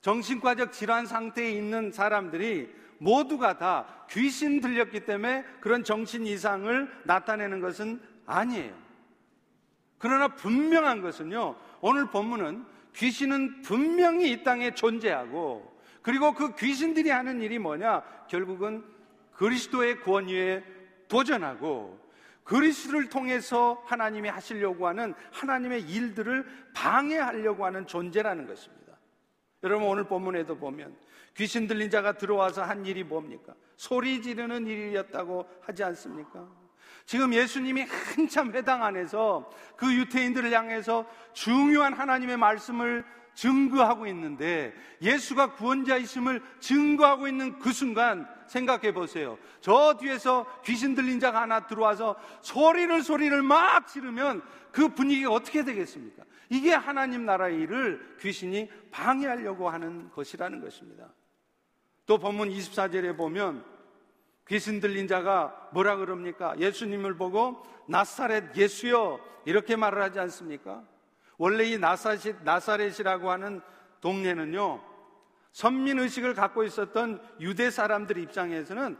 정신과적 0.00 0.72
질환 0.72 1.06
상태에 1.06 1.50
있는 1.50 1.92
사람들이 1.92 2.72
모두가 2.98 3.58
다 3.58 4.06
귀신 4.10 4.60
들렸기 4.60 5.04
때문에 5.04 5.44
그런 5.60 5.84
정신 5.84 6.26
이상을 6.26 6.90
나타내는 7.04 7.60
것은 7.60 8.00
아니에요. 8.26 8.74
그러나 9.98 10.28
분명한 10.28 11.02
것은요, 11.02 11.56
오늘 11.80 12.10
본문은 12.10 12.64
귀신은 12.94 13.62
분명히 13.62 14.32
이 14.32 14.42
땅에 14.42 14.74
존재하고 14.74 15.78
그리고 16.02 16.32
그 16.32 16.54
귀신들이 16.56 17.10
하는 17.10 17.40
일이 17.40 17.58
뭐냐? 17.58 18.02
결국은 18.28 18.82
그리스도의 19.34 20.00
구원 20.00 20.28
위에 20.28 20.64
도전하고 21.08 21.99
그리스도를 22.44 23.08
통해서 23.08 23.82
하나님이 23.86 24.28
하시려고 24.28 24.88
하는 24.88 25.14
하나님의 25.32 25.82
일들을 25.82 26.46
방해하려고 26.74 27.64
하는 27.64 27.86
존재라는 27.86 28.46
것입니다. 28.46 28.80
여러분 29.62 29.88
오늘 29.88 30.04
본문에도 30.04 30.58
보면 30.58 30.96
귀신 31.36 31.66
들린 31.66 31.90
자가 31.90 32.14
들어와서 32.14 32.62
한 32.62 32.84
일이 32.86 33.04
뭡니까? 33.04 33.54
소리 33.76 34.20
지르는 34.20 34.66
일이었다고 34.66 35.48
하지 35.62 35.84
않습니까? 35.84 36.48
지금 37.06 37.34
예수님이 37.34 37.82
한참 37.82 38.52
회당 38.52 38.84
안에서 38.84 39.50
그 39.76 39.92
유태인들을 39.92 40.52
향해서 40.52 41.08
중요한 41.32 41.92
하나님의 41.92 42.36
말씀을 42.36 43.04
증거하고 43.34 44.06
있는데 44.08 44.74
예수가 45.00 45.54
구원자이심을 45.54 46.42
증거하고 46.60 47.28
있는 47.28 47.58
그 47.58 47.72
순간 47.72 48.28
생각해 48.46 48.92
보세요. 48.92 49.38
저 49.60 49.96
뒤에서 49.98 50.46
귀신 50.64 50.94
들린 50.94 51.20
자가 51.20 51.42
하나 51.42 51.66
들어와서 51.66 52.16
소리를 52.42 53.02
소리를 53.02 53.42
막 53.42 53.86
지르면 53.86 54.42
그 54.72 54.88
분위기가 54.88 55.30
어떻게 55.30 55.64
되겠습니까? 55.64 56.24
이게 56.48 56.72
하나님 56.72 57.24
나라의 57.24 57.60
일을 57.60 58.16
귀신이 58.20 58.68
방해하려고 58.90 59.70
하는 59.70 60.10
것이라는 60.10 60.60
것입니다. 60.60 61.08
또 62.06 62.18
본문 62.18 62.50
24절에 62.50 63.16
보면 63.16 63.64
귀신 64.48 64.80
들린 64.80 65.06
자가 65.06 65.70
뭐라 65.72 65.96
그럽니까? 65.96 66.58
예수님을 66.58 67.14
보고 67.14 67.62
나사렛 67.86 68.56
예수여 68.56 69.20
이렇게 69.44 69.76
말을 69.76 70.02
하지 70.02 70.18
않습니까? 70.18 70.82
원래 71.40 71.64
이 71.64 71.78
나사렛, 71.78 72.42
나사렛이라고 72.42 73.30
하는 73.30 73.62
동네는요 74.02 74.78
선민 75.52 75.98
의식을 75.98 76.34
갖고 76.34 76.64
있었던 76.64 77.18
유대 77.40 77.70
사람들 77.70 78.18
입장에서는 78.18 78.98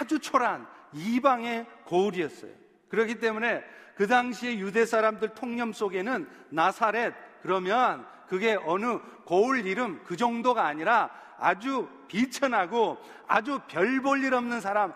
아주 0.00 0.20
초라한 0.20 0.68
이방의 0.92 1.66
고을이었어요. 1.86 2.52
그렇기 2.88 3.16
때문에 3.16 3.64
그 3.96 4.06
당시에 4.06 4.58
유대 4.60 4.86
사람들 4.86 5.30
통념 5.30 5.72
속에는 5.72 6.28
나사렛 6.50 7.14
그러면 7.42 8.06
그게 8.28 8.56
어느 8.64 9.00
고을 9.24 9.66
이름 9.66 10.04
그 10.04 10.16
정도가 10.16 10.64
아니라 10.64 11.10
아주 11.40 11.88
비천하고 12.08 12.98
아주 13.26 13.60
별 13.68 14.00
볼 14.02 14.22
일 14.24 14.34
없는 14.34 14.60
사람, 14.60 14.92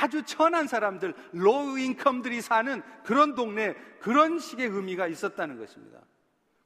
아주 0.00 0.22
천한 0.24 0.66
사람들, 0.66 1.14
low 1.32 1.78
income들이 1.78 2.40
사는 2.40 2.82
그런 3.04 3.34
동네, 3.34 3.74
그런 4.00 4.38
식의 4.38 4.66
의미가 4.68 5.06
있었다는 5.06 5.58
것입니다. 5.58 6.00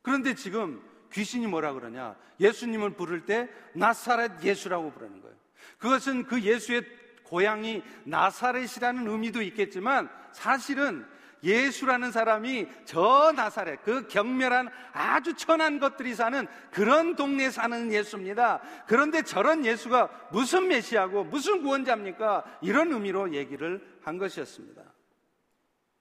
그런데 0.02 0.34
지금 0.34 0.82
귀신이 1.12 1.46
뭐라 1.46 1.72
그러냐? 1.72 2.14
예수님을 2.38 2.90
부를 2.90 3.24
때 3.26 3.48
나사렛 3.74 4.42
예수라고 4.42 4.92
부르는 4.92 5.20
거예요. 5.20 5.36
그것은 5.78 6.24
그 6.24 6.40
예수의 6.40 6.84
고향이 7.24 7.82
나사렛이라는 8.04 9.06
의미도 9.06 9.42
있겠지만 9.42 10.08
사실은 10.32 11.06
예수라는 11.42 12.12
사람이 12.12 12.66
저 12.84 13.32
나사렛, 13.34 13.82
그 13.82 14.06
경멸한 14.08 14.68
아주 14.92 15.34
천한 15.34 15.78
것들이 15.78 16.14
사는 16.14 16.46
그런 16.70 17.16
동네에 17.16 17.50
사는 17.50 17.92
예수입니다. 17.92 18.60
그런데 18.86 19.22
저런 19.22 19.64
예수가 19.64 20.28
무슨 20.32 20.68
메시아고 20.68 21.24
무슨 21.24 21.62
구원자입니까? 21.62 22.58
이런 22.62 22.92
의미로 22.92 23.32
얘기를 23.32 23.80
한 24.02 24.18
것이었습니다. 24.18 24.82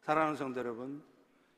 사랑하는 0.01 0.35
성도 0.35 0.59
여러분, 0.59 1.03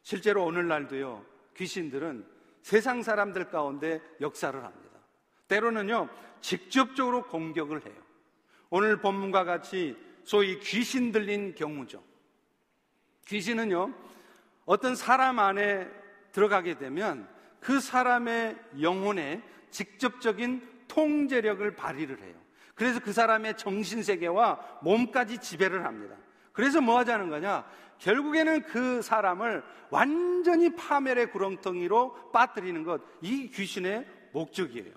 실제로 0.04 0.46
오늘날도요, 0.46 1.26
귀신들은 1.56 2.26
세상 2.62 3.02
사람들 3.02 3.50
가운데 3.50 4.02
역사를 4.20 4.62
합니다. 4.64 5.00
때로는요, 5.48 6.10
직접적으로 6.42 7.28
공격을 7.28 7.86
해요. 7.86 7.96
오늘 8.70 9.02
본문과 9.02 9.44
같이 9.44 9.98
소위 10.24 10.60
귀신 10.60 11.12
들린 11.12 11.56
경우죠. 11.56 12.11
귀신은요, 13.28 13.94
어떤 14.66 14.96
사람 14.96 15.40
안에 15.40 15.88
들어가게 16.32 16.78
되면 16.78 17.28
그 17.60 17.80
사람의 17.80 18.58
영혼에 18.82 19.42
직접적인 19.70 20.86
통제력을 20.88 21.76
발휘를 21.76 22.22
해요. 22.22 22.36
그래서 22.76 23.00
그 23.00 23.14
사람의 23.14 23.58
정신세계와 23.58 24.80
몸까지 24.82 25.38
지배를 25.38 25.86
합니다. 25.86 26.16
그래서 26.52 26.82
뭐 26.82 26.98
하자는 26.98 27.30
거냐? 27.30 27.66
결국에는 28.00 28.64
그 28.64 29.02
사람을 29.02 29.64
완전히 29.90 30.76
파멸의 30.76 31.32
구렁텅이로 31.32 32.32
빠뜨리는 32.32 32.84
것, 32.84 33.02
이 33.22 33.50
귀신의 33.50 34.08
목적이에요. 34.34 34.94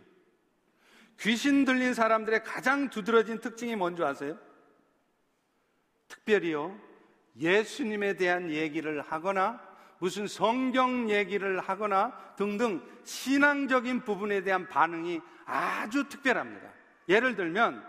귀신 1.20 1.64
들린 1.64 1.94
사람들의 1.94 2.42
가장 2.42 2.88
두드러진 2.88 3.40
특징이 3.40 3.76
뭔지 3.76 4.02
아세요? 4.02 4.38
특별히요, 6.08 6.78
예수님에 7.38 8.14
대한 8.14 8.50
얘기를 8.50 9.00
하거나 9.00 9.60
무슨 9.98 10.26
성경 10.26 11.10
얘기를 11.10 11.60
하거나 11.60 12.12
등등 12.36 12.82
신앙적인 13.04 14.04
부분에 14.04 14.42
대한 14.42 14.68
반응이 14.68 15.20
아주 15.46 16.08
특별합니다. 16.08 16.68
예를 17.08 17.36
들면 17.36 17.84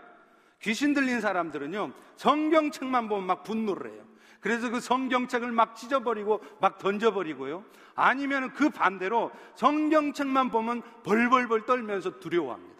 귀신 0.62 0.94
들린 0.94 1.20
사람들은요 1.20 1.92
성경책만 2.16 3.08
보면 3.08 3.26
막 3.26 3.42
분노를 3.42 3.92
해요. 3.92 4.04
그래서 4.40 4.70
그 4.70 4.80
성경책을 4.80 5.50
막 5.52 5.74
찢어버리고 5.74 6.42
막 6.60 6.78
던져버리고요. 6.78 7.64
아니면 7.94 8.52
그 8.52 8.70
반대로 8.70 9.30
성경책만 9.54 10.50
보면 10.50 10.82
벌벌벌 11.02 11.66
떨면서 11.66 12.20
두려워합니다. 12.20 12.75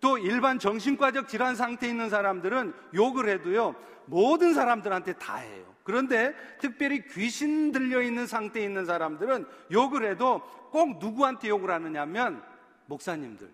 또 0.00 0.18
일반 0.18 0.58
정신과적 0.58 1.28
질환 1.28 1.56
상태에 1.56 1.90
있는 1.90 2.08
사람들은 2.08 2.74
욕을 2.94 3.28
해도요, 3.28 3.74
모든 4.06 4.54
사람들한테 4.54 5.14
다 5.14 5.36
해요. 5.36 5.64
그런데 5.82 6.34
특별히 6.58 7.06
귀신 7.06 7.70
들려 7.70 8.02
있는 8.02 8.26
상태에 8.26 8.64
있는 8.64 8.84
사람들은 8.86 9.46
욕을 9.70 10.04
해도 10.04 10.42
꼭 10.70 10.98
누구한테 10.98 11.48
욕을 11.48 11.70
하느냐면 11.70 12.42
목사님들 12.86 13.48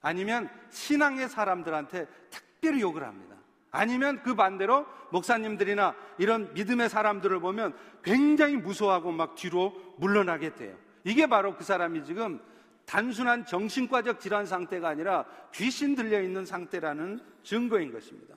아니면 0.00 0.50
신앙의 0.70 1.28
사람들한테 1.28 2.06
특별히 2.28 2.80
욕을 2.80 3.04
합니다. 3.04 3.36
아니면 3.70 4.20
그 4.24 4.34
반대로 4.34 4.84
목사님들이나 5.10 5.94
이런 6.18 6.52
믿음의 6.54 6.88
사람들을 6.88 7.38
보면 7.38 7.76
굉장히 8.02 8.56
무서워하고 8.56 9.12
막 9.12 9.36
뒤로 9.36 9.72
물러나게 9.98 10.54
돼요. 10.54 10.76
이게 11.04 11.28
바로 11.28 11.56
그 11.56 11.62
사람이 11.62 12.04
지금 12.04 12.40
단순한 12.86 13.46
정신과적 13.46 14.20
질환 14.20 14.46
상태가 14.46 14.88
아니라 14.88 15.24
귀신 15.52 15.94
들려 15.94 16.20
있는 16.20 16.44
상태라는 16.44 17.20
증거인 17.42 17.92
것입니다. 17.92 18.34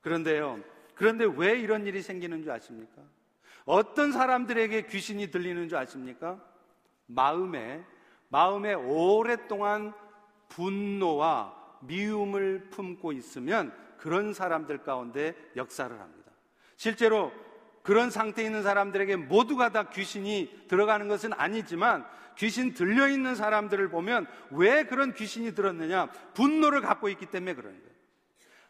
그런데요, 0.00 0.60
그런데 0.94 1.24
왜 1.36 1.58
이런 1.58 1.86
일이 1.86 2.02
생기는 2.02 2.42
줄 2.42 2.50
아십니까? 2.50 3.02
어떤 3.64 4.12
사람들에게 4.12 4.86
귀신이 4.86 5.30
들리는 5.30 5.68
줄 5.68 5.78
아십니까? 5.78 6.40
마음에, 7.06 7.84
마음에 8.28 8.74
오랫동안 8.74 9.92
분노와 10.48 11.54
미움을 11.80 12.70
품고 12.70 13.12
있으면 13.12 13.72
그런 13.98 14.32
사람들 14.32 14.78
가운데 14.78 15.34
역사를 15.56 15.90
합니다. 15.98 16.30
실제로 16.76 17.32
그런 17.82 18.10
상태에 18.10 18.44
있는 18.44 18.62
사람들에게 18.62 19.16
모두가 19.16 19.70
다 19.70 19.88
귀신이 19.90 20.64
들어가는 20.68 21.08
것은 21.08 21.32
아니지만 21.32 22.06
귀신 22.36 22.74
들려 22.74 23.08
있는 23.08 23.34
사람들을 23.34 23.88
보면 23.88 24.26
왜 24.50 24.84
그런 24.84 25.12
귀신이 25.14 25.54
들었느냐? 25.54 26.06
분노를 26.34 26.80
갖고 26.80 27.08
있기 27.08 27.26
때문에 27.26 27.54
그런 27.54 27.72
거예요. 27.72 27.96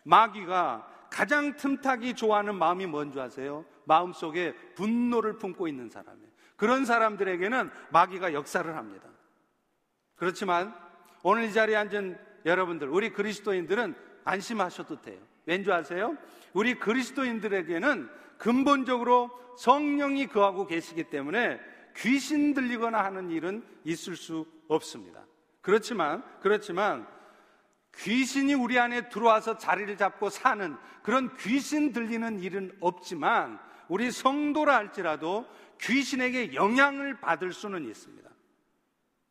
마귀가 0.05 0.89
가장 1.11 1.57
틈타기 1.57 2.15
좋아하는 2.15 2.55
마음이 2.55 2.87
뭔지 2.87 3.21
아세요? 3.21 3.65
마음 3.85 4.13
속에 4.13 4.55
분노를 4.75 5.39
품고 5.39 5.69
있는 5.69 5.89
사람이에요. 5.89 6.29
그런 6.57 6.85
사람들에게는 6.85 7.71
마귀가 7.91 8.33
역사를 8.33 8.75
합니다. 8.77 9.09
그렇지만 10.17 10.75
오늘 11.23 11.45
이 11.45 11.53
자리에 11.53 11.77
앉은 11.77 12.19
여러분들, 12.45 12.89
우리 12.89 13.13
그리스도인들은 13.13 13.95
안심하셔도 14.25 15.01
돼요. 15.03 15.19
왠지 15.45 15.71
아세요? 15.71 16.17
우리 16.53 16.79
그리스도인들에게는 16.79 18.09
근본적으로 18.39 19.31
성령이 19.59 20.27
그하고 20.27 20.67
계시기 20.67 21.05
때문에 21.05 21.61
귀신 21.97 22.55
들리거나 22.55 23.03
하는 23.05 23.31
일은 23.31 23.65
있을 23.85 24.17
수 24.17 24.47
없습니다. 24.69 25.25
그렇지만, 25.61 26.23
그렇지만, 26.41 27.07
귀신이 27.97 28.55
우리 28.55 28.79
안에 28.79 29.09
들어와서 29.09 29.57
자리를 29.57 29.97
잡고 29.97 30.29
사는 30.29 30.77
그런 31.03 31.35
귀신 31.37 31.93
들리는 31.93 32.41
일은 32.41 32.77
없지만, 32.81 33.59
우리 33.89 34.11
성도라 34.11 34.75
할지라도 34.75 35.47
귀신에게 35.81 36.55
영향을 36.55 37.21
받을 37.21 37.53
수는 37.53 37.85
있습니다. 37.85 38.29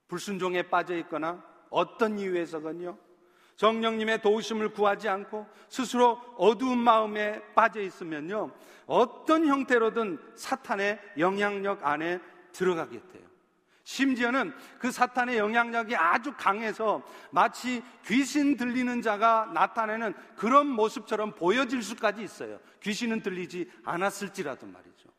불순종에 0.07 0.63
빠져 0.63 0.95
있거나 0.97 1.43
어떤 1.69 2.17
이유에서건요. 2.17 2.97
정령님의 3.55 4.21
도우심을 4.21 4.69
구하지 4.69 5.07
않고 5.07 5.47
스스로 5.69 6.19
어두운 6.37 6.77
마음에 6.77 7.41
빠져 7.53 7.81
있으면요. 7.81 8.51
어떤 8.85 9.47
형태로든 9.47 10.19
사탄의 10.35 10.99
영향력 11.17 11.85
안에 11.85 12.19
들어가게 12.55 13.01
돼요. 13.11 13.25
심지어는 13.83 14.51
그 14.79 14.91
사탄의 14.91 15.37
영향력이 15.37 15.95
아주 15.95 16.33
강해서 16.35 17.03
마치 17.31 17.83
귀신 18.05 18.57
들리는 18.57 19.01
자가 19.03 19.51
나타내는 19.53 20.13
그런 20.35 20.67
모습처럼 20.67 21.35
보여질 21.35 21.83
수까지 21.83 22.23
있어요. 22.23 22.59
귀신은 22.81 23.21
들리지 23.21 23.71
않았을지라도 23.83 24.65
말이죠. 24.65 25.09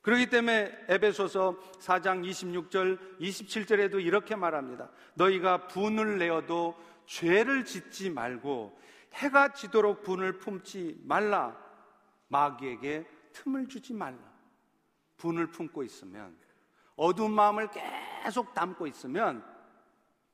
그렇기 0.00 0.30
때문에 0.30 0.86
에베소서 0.88 1.58
4장 1.80 2.26
26절, 2.26 3.20
27절에도 3.20 4.02
이렇게 4.02 4.36
말합니다. 4.36 4.88
너희가 5.14 5.66
분을 5.66 6.16
내어도 6.16 6.80
죄를 7.04 7.66
짓지 7.66 8.08
말고 8.08 8.80
해가 9.14 9.52
지도록 9.52 10.02
분을 10.02 10.38
품지 10.38 10.98
말라. 11.04 11.54
마귀에게 12.28 13.06
틈을 13.34 13.68
주지 13.68 13.92
말라. 13.92 14.18
분을 15.18 15.48
품고 15.48 15.82
있으면 15.82 16.34
어두운 16.98 17.32
마음을 17.32 17.70
계속 17.70 18.52
담고 18.52 18.86
있으면 18.88 19.42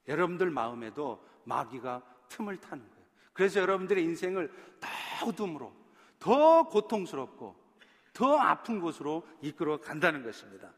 여러분들 0.09 0.51
마음에도 0.51 1.25
마귀가 1.45 2.03
틈을 2.29 2.57
타는 2.57 2.83
거예요. 2.83 3.05
그래서 3.33 3.61
여러분들의 3.61 4.03
인생을 4.03 4.51
더 4.81 5.27
어둠으로, 5.27 5.73
더 6.19 6.65
고통스럽고, 6.65 7.55
더 8.13 8.39
아픈 8.39 8.81
곳으로 8.81 9.27
이끌어 9.43 9.81
간다는 9.81 10.23
것입니다. 10.25 10.73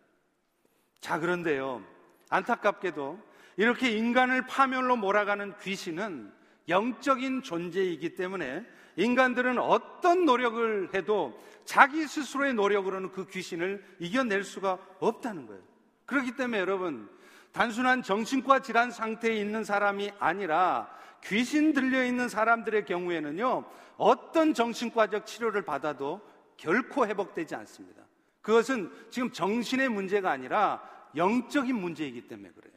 자, 1.01 1.19
그런데요. 1.19 1.83
안타깝게도 2.31 3.19
이렇게 3.57 3.91
인간을 3.91 4.47
파멸로 4.47 4.97
몰아가는 4.97 5.57
귀신은 5.59 6.33
영적인 6.69 7.43
존재이기 7.43 8.17
때문에 8.17 8.67
인간들은 8.97 9.59
어떤 9.59 10.25
노력을 10.25 10.91
해도 10.95 11.41
자기 11.65 12.07
스스로의 12.07 12.55
노력으로는 12.55 13.13
그 13.13 13.27
귀신을 13.27 13.85
이겨낼 14.01 14.43
수가 14.43 14.79
없다는 14.99 15.47
거예요. 15.47 15.76
그렇기 16.07 16.37
때문에 16.37 16.59
여러분, 16.59 17.09
단순한 17.53 18.03
정신과 18.03 18.61
질환 18.61 18.91
상태에 18.91 19.35
있는 19.35 19.65
사람이 19.65 20.13
아니라 20.19 20.95
귀신 21.25 21.73
들려 21.73 22.05
있는 22.05 22.29
사람들의 22.29 22.85
경우에는요, 22.85 23.65
어떤 23.97 24.55
정신과적 24.55 25.27
치료를 25.27 25.63
받아도 25.63 26.21
결코 26.57 27.07
회복되지 27.07 27.55
않습니다. 27.57 28.03
그것은 28.41 28.93
지금 29.11 29.33
정신의 29.33 29.89
문제가 29.89 30.31
아니라 30.31 30.83
영적인 31.17 31.75
문제이기 31.75 32.29
때문에 32.29 32.51
그래요. 32.51 32.73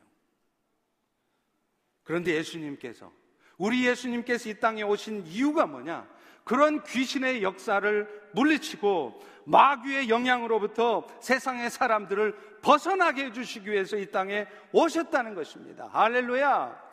그런데 2.04 2.34
예수님께서, 2.36 3.12
우리 3.58 3.86
예수님께서 3.86 4.50
이 4.50 4.60
땅에 4.60 4.82
오신 4.82 5.28
이유가 5.28 5.68
뭐냐? 5.68 6.08
그런 6.44 6.82
귀신의 6.84 7.44
역사를 7.44 8.30
물리치고 8.34 9.22
마귀의 9.46 10.10
영향으로부터 10.10 11.06
세상의 11.22 11.70
사람들을 11.70 12.49
벗어나게 12.62 13.26
해주시기 13.26 13.70
위해서 13.70 13.98
이 13.98 14.06
땅에 14.12 14.48
오셨다는 14.72 15.36
것입니다. 15.36 15.90
할렐루야! 15.92 16.90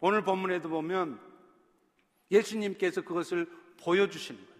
오늘 0.00 0.22
본문에도 0.22 0.68
보면 0.68 1.20
예수님께서 2.30 3.02
그것을 3.02 3.46
보여주시는 3.82 4.40
거예요. 4.40 4.52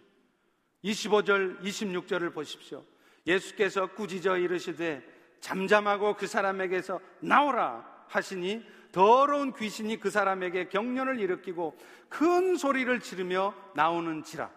25절, 0.84 1.60
26절을 1.62 2.34
보십시오. 2.34 2.84
예수께서 3.26 3.86
꾸짖어 3.86 4.36
이르시되 4.38 5.02
잠잠하고 5.40 6.14
그 6.14 6.26
사람에게서 6.26 7.00
나오라 7.20 7.84
하시니 8.08 8.64
더러운 8.92 9.54
귀신이 9.54 9.98
그 9.98 10.10
사람에게 10.10 10.68
경련을 10.68 11.18
일으키고 11.18 11.76
큰 12.08 12.56
소리를 12.56 13.00
지르며 13.00 13.54
나오는지라. 13.74 14.50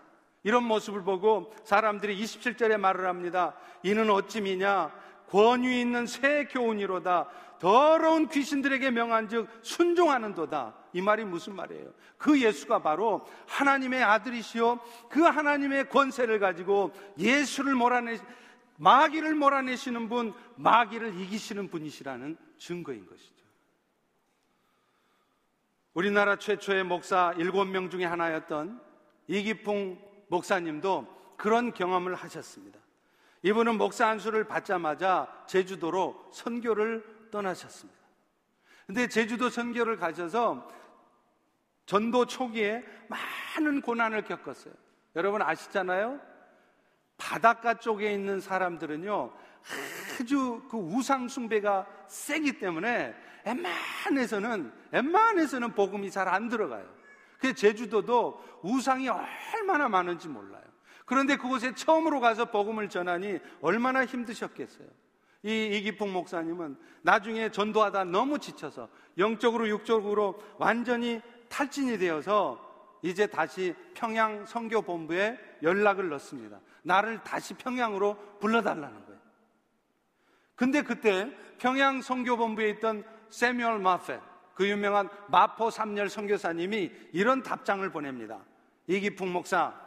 이런 0.43 0.63
모습을 0.63 1.03
보고 1.03 1.51
사람들이 1.63 2.21
27절에 2.21 2.77
말을 2.77 3.07
합니다. 3.07 3.55
이는 3.81 4.09
어찌미냐? 4.11 4.91
권위 5.29 5.81
있는 5.81 6.05
새 6.05 6.45
교훈이로다. 6.45 7.27
더러운 7.59 8.27
귀신들에게 8.27 8.91
명한 8.91 9.29
즉 9.29 9.47
순종하는도다. 9.61 10.75
이 10.93 11.01
말이 11.01 11.23
무슨 11.23 11.55
말이에요? 11.55 11.93
그 12.17 12.41
예수가 12.41 12.81
바로 12.81 13.25
하나님의 13.47 14.03
아들이시요. 14.03 14.79
그 15.09 15.21
하나님의 15.21 15.89
권세를 15.89 16.39
가지고 16.39 16.91
예수를 17.17 17.75
몰아내, 17.75 18.17
마귀를 18.77 19.35
몰아내시는 19.35 20.09
분, 20.09 20.33
마귀를 20.55 21.19
이기시는 21.19 21.69
분이시라는 21.69 22.37
증거인 22.57 23.05
것이죠. 23.05 23.33
우리나라 25.93 26.35
최초의 26.35 26.83
목사 26.83 27.33
일곱 27.37 27.65
명 27.65 27.89
중에 27.89 28.03
하나였던 28.03 28.81
이기풍 29.27 29.97
목사님도 30.27 31.35
그런 31.37 31.73
경험을 31.73 32.15
하셨습니다. 32.15 32.79
이분은 33.45 33.77
목사 33.77 34.07
안수를 34.07 34.45
받자마자 34.45 35.27
제주도로 35.45 36.29
선교를 36.33 37.29
떠나셨습니다. 37.29 37.99
근데 38.87 39.07
제주도 39.07 39.51
선교를 39.51 39.97
가셔서 39.97 40.67
전도 41.85 42.25
초기에 42.25 42.83
많은 43.07 43.81
고난을 43.81 44.23
겪었어요. 44.23 44.73
여러분 45.15 45.43
아시잖아요? 45.43 46.19
바닷가 47.17 47.75
쪽에 47.75 48.11
있는 48.11 48.39
사람들은요, 48.39 49.31
아주 50.19 50.63
그 50.67 50.77
우상숭배가 50.77 51.85
세기 52.07 52.57
때문에 52.57 53.13
웬만해서는, 53.45 54.73
웬만해서는 54.89 55.73
복음이 55.73 56.09
잘 56.09 56.27
안 56.27 56.49
들어가요. 56.49 56.83
그 57.37 57.53
제주도도 57.53 58.43
우상이 58.63 59.07
얼마나 59.07 59.87
많은지 59.87 60.29
몰라요. 60.29 60.64
그런데 61.05 61.37
그곳에 61.37 61.73
처음으로 61.73 62.19
가서 62.19 62.45
복음을 62.45 62.89
전하니 62.89 63.39
얼마나 63.61 64.05
힘드셨겠어요. 64.05 64.87
이 65.43 65.65
이기풍 65.77 66.11
목사님은 66.11 66.75
나중에 67.03 67.51
전도하다 67.51 68.05
너무 68.05 68.39
지쳐서 68.39 68.89
영적으로 69.19 69.69
육적으로 69.69 70.41
완전히 70.57 71.21
탈진이 71.49 71.99
되어서 71.99 72.59
이제 73.03 73.27
다시 73.27 73.75
평양 73.93 74.47
선교 74.47 74.81
본부에 74.81 75.37
연락을 75.61 76.09
넣습니다. 76.09 76.59
나를 76.81 77.23
다시 77.23 77.53
평양으로 77.53 78.17
불러달라는 78.39 79.05
거예요. 79.05 79.21
근데 80.55 80.81
그때 80.81 81.29
평양 81.59 82.01
선교 82.01 82.35
본부에 82.37 82.69
있던 82.71 83.03
세뮤얼 83.29 83.79
마페, 83.79 84.19
그 84.55 84.67
유명한 84.67 85.09
마포 85.27 85.69
삼열 85.69 86.09
선교사님이 86.09 86.91
이런 87.11 87.43
답장을 87.43 87.87
보냅니다. 87.91 88.39
이기풍 88.87 89.31
목사, 89.31 89.84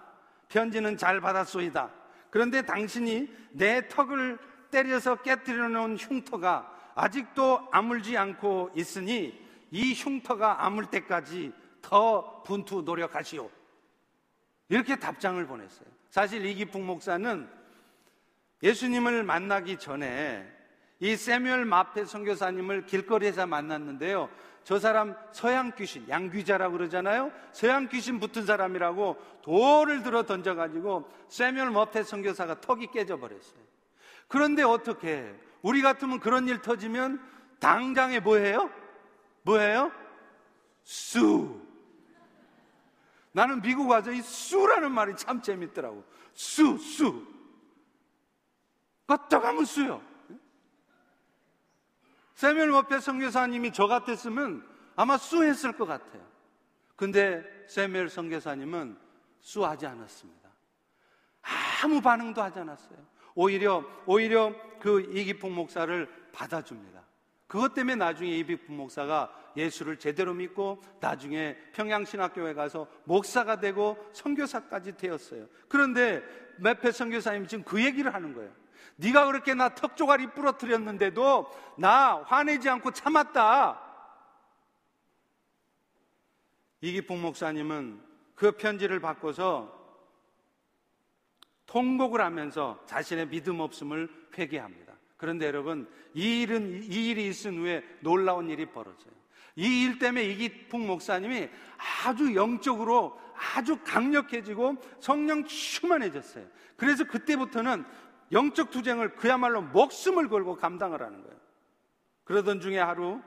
편지는 0.49 0.97
잘 0.97 1.21
받았소이다. 1.21 1.91
그런데 2.31 2.63
당신이 2.63 3.29
내 3.53 3.87
턱을 3.89 4.39
때려서 4.71 5.17
깨뜨려 5.23 5.69
놓은 5.69 5.97
흉터가 5.97 6.75
아직도 6.95 7.69
아물지 7.71 8.17
않고 8.17 8.73
있으니 8.75 9.47
이 9.71 9.95
흉터가 9.95 10.65
아물 10.65 10.87
때까지 10.87 11.53
더 11.81 12.43
분투 12.43 12.83
노력하시오. 12.83 13.51
이렇게 14.69 14.97
답장을 14.97 15.47
보냈어요. 15.47 15.89
사실 16.11 16.45
이기풍 16.45 16.85
목사는 16.87 17.49
예수님을 18.63 19.23
만나기 19.23 19.79
전에 19.79 20.47
이 21.01 21.17
세뮤얼 21.17 21.65
마페 21.65 22.05
선교사님을 22.05 22.87
길거리에서 22.87 23.47
만났는데요. 23.47 24.29
저 24.69 24.79
사람 24.79 25.17
서양 25.33 25.73
귀신, 25.77 26.07
양귀자라고 26.11 26.77
그러잖아요. 26.77 27.33
서양 27.53 27.89
귀신 27.89 28.21
붙은 28.21 28.45
사람이라고 28.45 29.17
돌을 29.41 30.03
들어 30.03 30.25
던져가지고 30.25 31.11
세뮤얼 31.29 31.71
마페 31.71 32.03
선교사가 32.03 32.61
턱이 32.61 32.89
깨져버렸어요. 32.89 33.63
그런데 34.29 34.63
어떻게 34.63 35.35
우리 35.63 35.81
같으면 35.81 36.21
그런 36.21 36.47
일 36.49 36.61
터지면 36.61 37.19
당장에 37.61 38.21
뭐해요? 38.21 38.71
뭐해요? 39.41 39.91
수. 40.83 41.63
나는 43.33 43.63
미국 43.63 43.89
와서 43.89 44.13
이 44.13 44.21
수라는 44.21 44.93
말이 44.93 45.17
참 45.17 45.41
재밌더라고. 45.41 46.05
수, 46.35 46.77
수. 46.77 47.27
껐다 49.07 49.41
가면 49.41 49.65
수요. 49.65 50.03
세멜 52.39 52.69
머페 52.69 53.01
성교사님이 53.01 53.73
저 53.73 53.89
같았으면 53.89 54.65
아마 54.95 55.19
수했을 55.19 55.73
것 55.73 55.87
같아요. 55.87 56.25
근데 56.95 57.43
세멜 57.67 58.11
성교사님은 58.11 58.97
수하지 59.41 59.87
않았습니다. 59.87 60.49
아무 61.83 62.01
반응도 62.01 62.41
하지 62.41 62.61
않았어요. 62.61 62.97
오히려 63.35 63.85
오히려 64.07 64.55
그 64.79 65.01
이기풍 65.01 65.53
목사를 65.53 66.09
받아줍니다. 66.31 67.03
그것 67.49 67.75
때문에 67.75 67.97
나중에 67.97 68.31
이기풍 68.39 68.77
목사가 68.77 69.33
예수를 69.57 69.99
제대로 69.99 70.33
믿고 70.33 70.81
나중에 71.01 71.57
평양신학교에 71.73 72.55
가서 72.55 72.87
목사가 73.03 73.59
되고 73.59 73.99
선교사까지 74.13 74.97
되었어요. 74.97 75.49
그런데 75.67 76.23
메페 76.59 76.93
선교사님 76.93 77.49
지금 77.49 77.65
그 77.65 77.85
얘기를 77.85 78.15
하는 78.15 78.33
거예요. 78.33 78.53
네가 79.01 79.27
그렇게 79.27 79.55
나 79.55 79.75
턱조가리 79.75 80.33
부러뜨렸는데도 80.33 81.51
나 81.79 82.23
화내지 82.25 82.69
않고 82.69 82.91
참았다. 82.91 83.81
이기풍 86.81 87.23
목사님은 87.23 88.01
그 88.35 88.53
편지를 88.53 89.01
바꿔서 89.01 89.77
통곡을 91.67 92.21
하면서 92.21 92.83
자신의 92.87 93.29
믿음 93.29 93.61
없음을 93.61 94.09
회개합니다. 94.37 94.95
그런데 95.17 95.47
여러분, 95.47 95.89
이 96.15 96.43
일은, 96.43 96.83
이 96.85 97.11
일이 97.11 97.27
있은 97.27 97.59
후에 97.59 97.85
놀라운 98.01 98.49
일이 98.49 98.67
벌어져요. 98.67 99.13
이 99.57 99.83
일 99.85 99.99
때문에 99.99 100.25
이기풍 100.25 100.87
목사님이 100.87 101.49
아주 102.05 102.35
영적으로 102.37 103.21
아주 103.35 103.77
강력해지고 103.85 104.77
성령 105.01 105.45
충만해졌어요. 105.45 106.47
그래서 106.77 107.05
그때부터는 107.05 107.85
영적 108.33 108.71
투쟁을 108.71 109.15
그야말로 109.15 109.63
목숨을 109.63 110.29
걸고 110.29 110.57
감당을 110.57 111.03
하는 111.03 111.23
거예요. 111.23 111.37
그러던 112.25 112.61
중에 112.61 112.79
하루 112.79 113.21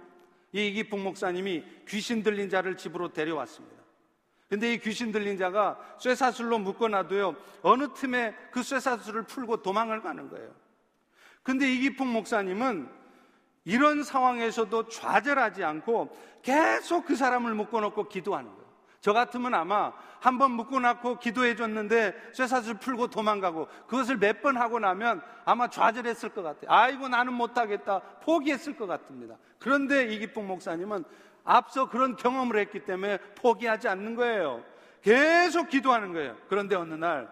이 0.54 0.68
이기풍 0.68 1.04
목사님이 1.04 1.64
귀신 1.88 2.24
들린 2.24 2.50
자를 2.50 2.78
집으로 2.78 3.14
데려왔습니다. 3.14 3.82
근데 4.50 4.74
이 4.74 4.80
귀신 4.80 5.14
들린 5.14 5.38
자가 5.38 5.80
쇠사슬로 5.98 6.60
묶어놔도요, 6.60 7.36
어느 7.62 7.94
틈에 7.94 8.36
그 8.52 8.62
쇠사슬을 8.62 9.24
풀고 9.24 9.62
도망을 9.62 10.02
가는 10.02 10.30
거예요. 10.30 10.54
근데 11.42 11.72
이기풍 11.74 12.12
목사님은 12.12 12.90
이런 13.64 14.04
상황에서도 14.04 14.90
좌절하지 14.90 15.64
않고 15.64 16.18
계속 16.42 17.06
그 17.06 17.16
사람을 17.16 17.54
묶어놓고 17.54 18.10
기도하는 18.10 18.50
거예요. 18.50 18.71
저 19.02 19.14
같으면 19.14 19.54
아마 19.56 19.92
한 20.20 20.38
번 20.38 20.52
묶어놓고 20.52 21.18
기도해 21.18 21.56
줬는데 21.56 22.32
쇠사슬 22.34 22.76
풀고 22.76 23.08
도망가고 23.08 23.68
그것을 23.88 24.18
몇 24.18 24.42
번 24.42 24.58
하고 24.58 24.80
나면 24.80 25.22
아마 25.46 25.68
좌절했을 25.68 26.30
것 26.30 26.44
같아요. 26.44 26.70
아이고 26.70 27.08
나는 27.10 27.34
못하겠다 27.34 28.00
포기했을 28.24 28.78
것 28.78 28.86
같습니다. 28.86 29.36
그런데 29.60 30.14
이기풍 30.14 30.48
목사님은 30.48 31.04
앞서 31.44 31.90
그런 31.90 32.16
경험을 32.16 32.58
했기 32.58 32.86
때문에 32.86 33.18
포기하지 33.36 33.88
않는 33.88 34.16
거예요. 34.16 34.64
계속 35.02 35.70
기도하는 35.70 36.14
거예요. 36.14 36.38
그런데 36.48 36.76
어느 36.76 36.94
날 36.94 37.28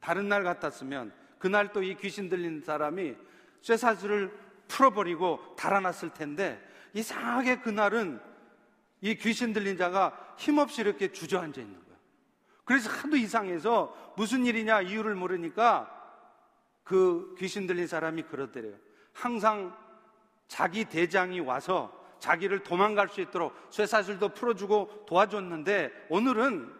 다른 0.00 0.28
날 0.28 0.42
같았으면 0.42 1.12
그날 1.38 1.72
또 1.72 1.80
이 1.82 1.94
귀신 1.94 2.28
들린 2.28 2.60
사람이 2.62 3.14
쇠사슬을 3.62 4.36
풀어버리고 4.66 5.54
달아났을 5.56 6.10
텐데 6.10 6.60
이상하게 6.94 7.60
그날은 7.60 8.20
이 9.04 9.16
귀신 9.16 9.52
들린 9.52 9.76
자가 9.76 10.18
힘없이 10.38 10.80
이렇게 10.80 11.12
주저앉아 11.12 11.60
있는 11.60 11.74
거예요. 11.74 11.98
그래서 12.64 12.90
하도 12.90 13.16
이상해서 13.16 13.94
무슨 14.16 14.46
일이냐 14.46 14.80
이유를 14.80 15.14
모르니까 15.14 15.90
그 16.84 17.34
귀신 17.38 17.66
들린 17.66 17.86
사람이 17.86 18.22
그러더래요. 18.22 18.74
항상 19.12 19.76
자기 20.48 20.86
대장이 20.86 21.40
와서 21.40 21.92
자기를 22.18 22.60
도망갈 22.60 23.10
수 23.10 23.20
있도록 23.20 23.54
쇠사슬도 23.68 24.30
풀어주고 24.30 25.04
도와줬는데 25.06 26.06
오늘은 26.08 26.72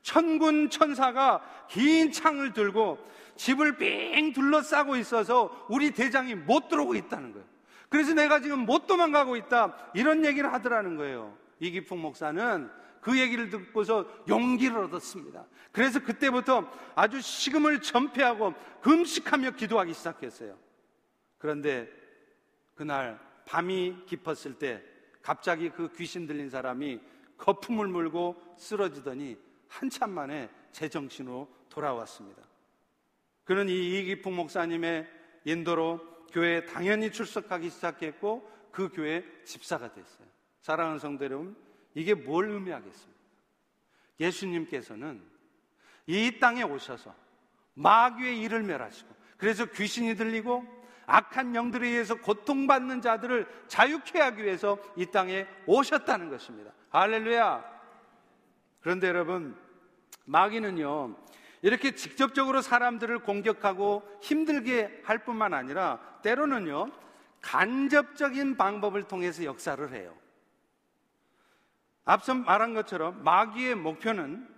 천군 0.00 0.70
천사가 0.70 1.66
긴 1.68 2.10
창을 2.10 2.54
들고 2.54 2.98
집을 3.36 3.76
삥 3.76 4.32
둘러싸고 4.32 4.96
있어서 4.96 5.66
우리 5.68 5.90
대장이 5.90 6.36
못 6.36 6.68
들어오고 6.68 6.94
있다는 6.94 7.32
거예요. 7.34 7.46
그래서 7.90 8.14
내가 8.14 8.40
지금 8.40 8.60
못 8.60 8.86
도망가고 8.86 9.36
있다. 9.36 9.76
이런 9.92 10.24
얘기를 10.24 10.50
하더라는 10.54 10.96
거예요. 10.96 11.36
이기풍 11.60 12.00
목사는 12.00 12.70
그 13.00 13.18
얘기를 13.18 13.50
듣고서 13.50 14.06
용기를 14.28 14.76
얻었습니다. 14.78 15.46
그래서 15.70 16.00
그때부터 16.00 16.68
아주 16.94 17.20
식음을 17.20 17.80
전폐하고 17.80 18.54
금식하며 18.80 19.52
기도하기 19.52 19.94
시작했어요. 19.94 20.58
그런데 21.38 21.88
그날 22.74 23.20
밤이 23.44 24.04
깊었을 24.06 24.58
때 24.58 24.82
갑자기 25.22 25.70
그 25.70 25.92
귀신 25.92 26.26
들린 26.26 26.50
사람이 26.50 27.00
거품을 27.38 27.86
물고 27.88 28.42
쓰러지더니 28.56 29.36
한참 29.68 30.10
만에 30.10 30.50
제정신으로 30.72 31.48
돌아왔습니다. 31.68 32.42
그는 33.44 33.68
이 33.68 34.00
이기풍 34.00 34.34
목사님의 34.34 35.06
인도로 35.44 36.00
교회에 36.32 36.64
당연히 36.64 37.12
출석하기 37.12 37.70
시작했고 37.70 38.50
그 38.72 38.88
교회 38.88 39.24
집사가 39.44 39.92
됐어요. 39.92 40.26
사랑하는 40.66 40.98
성도 40.98 41.24
여러분, 41.24 41.56
이게 41.94 42.12
뭘 42.12 42.50
의미하겠습니까? 42.50 43.20
예수님께서는 44.18 45.22
이 46.08 46.40
땅에 46.40 46.64
오셔서 46.64 47.14
마귀의 47.74 48.40
일을 48.42 48.64
멸하시고 48.64 49.14
그래서 49.36 49.66
귀신이 49.66 50.16
들리고 50.16 50.64
악한 51.06 51.54
영들에 51.54 51.86
의해서 51.86 52.16
고통받는 52.16 53.00
자들을 53.00 53.46
자유케 53.68 54.18
하기 54.18 54.42
위해서 54.42 54.76
이 54.96 55.06
땅에 55.06 55.46
오셨다는 55.66 56.30
것입니다. 56.30 56.72
할렐루야. 56.90 57.64
그런데 58.80 59.06
여러분, 59.06 59.56
마귀는요, 60.24 61.16
이렇게 61.62 61.94
직접적으로 61.94 62.60
사람들을 62.60 63.20
공격하고 63.20 64.02
힘들게 64.20 65.02
할 65.04 65.18
뿐만 65.18 65.54
아니라 65.54 66.00
때로는요, 66.22 66.90
간접적인 67.40 68.56
방법을 68.56 69.04
통해서 69.04 69.44
역사를 69.44 69.92
해요. 69.92 70.25
앞서 72.06 72.34
말한 72.34 72.72
것처럼 72.72 73.22
마귀의 73.22 73.74
목표는 73.74 74.48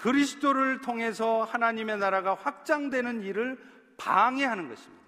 그리스도를 0.00 0.80
통해서 0.80 1.42
하나님의 1.42 1.98
나라가 1.98 2.34
확장되는 2.34 3.22
일을 3.22 3.58
방해하는 3.96 4.68
것입니다. 4.68 5.02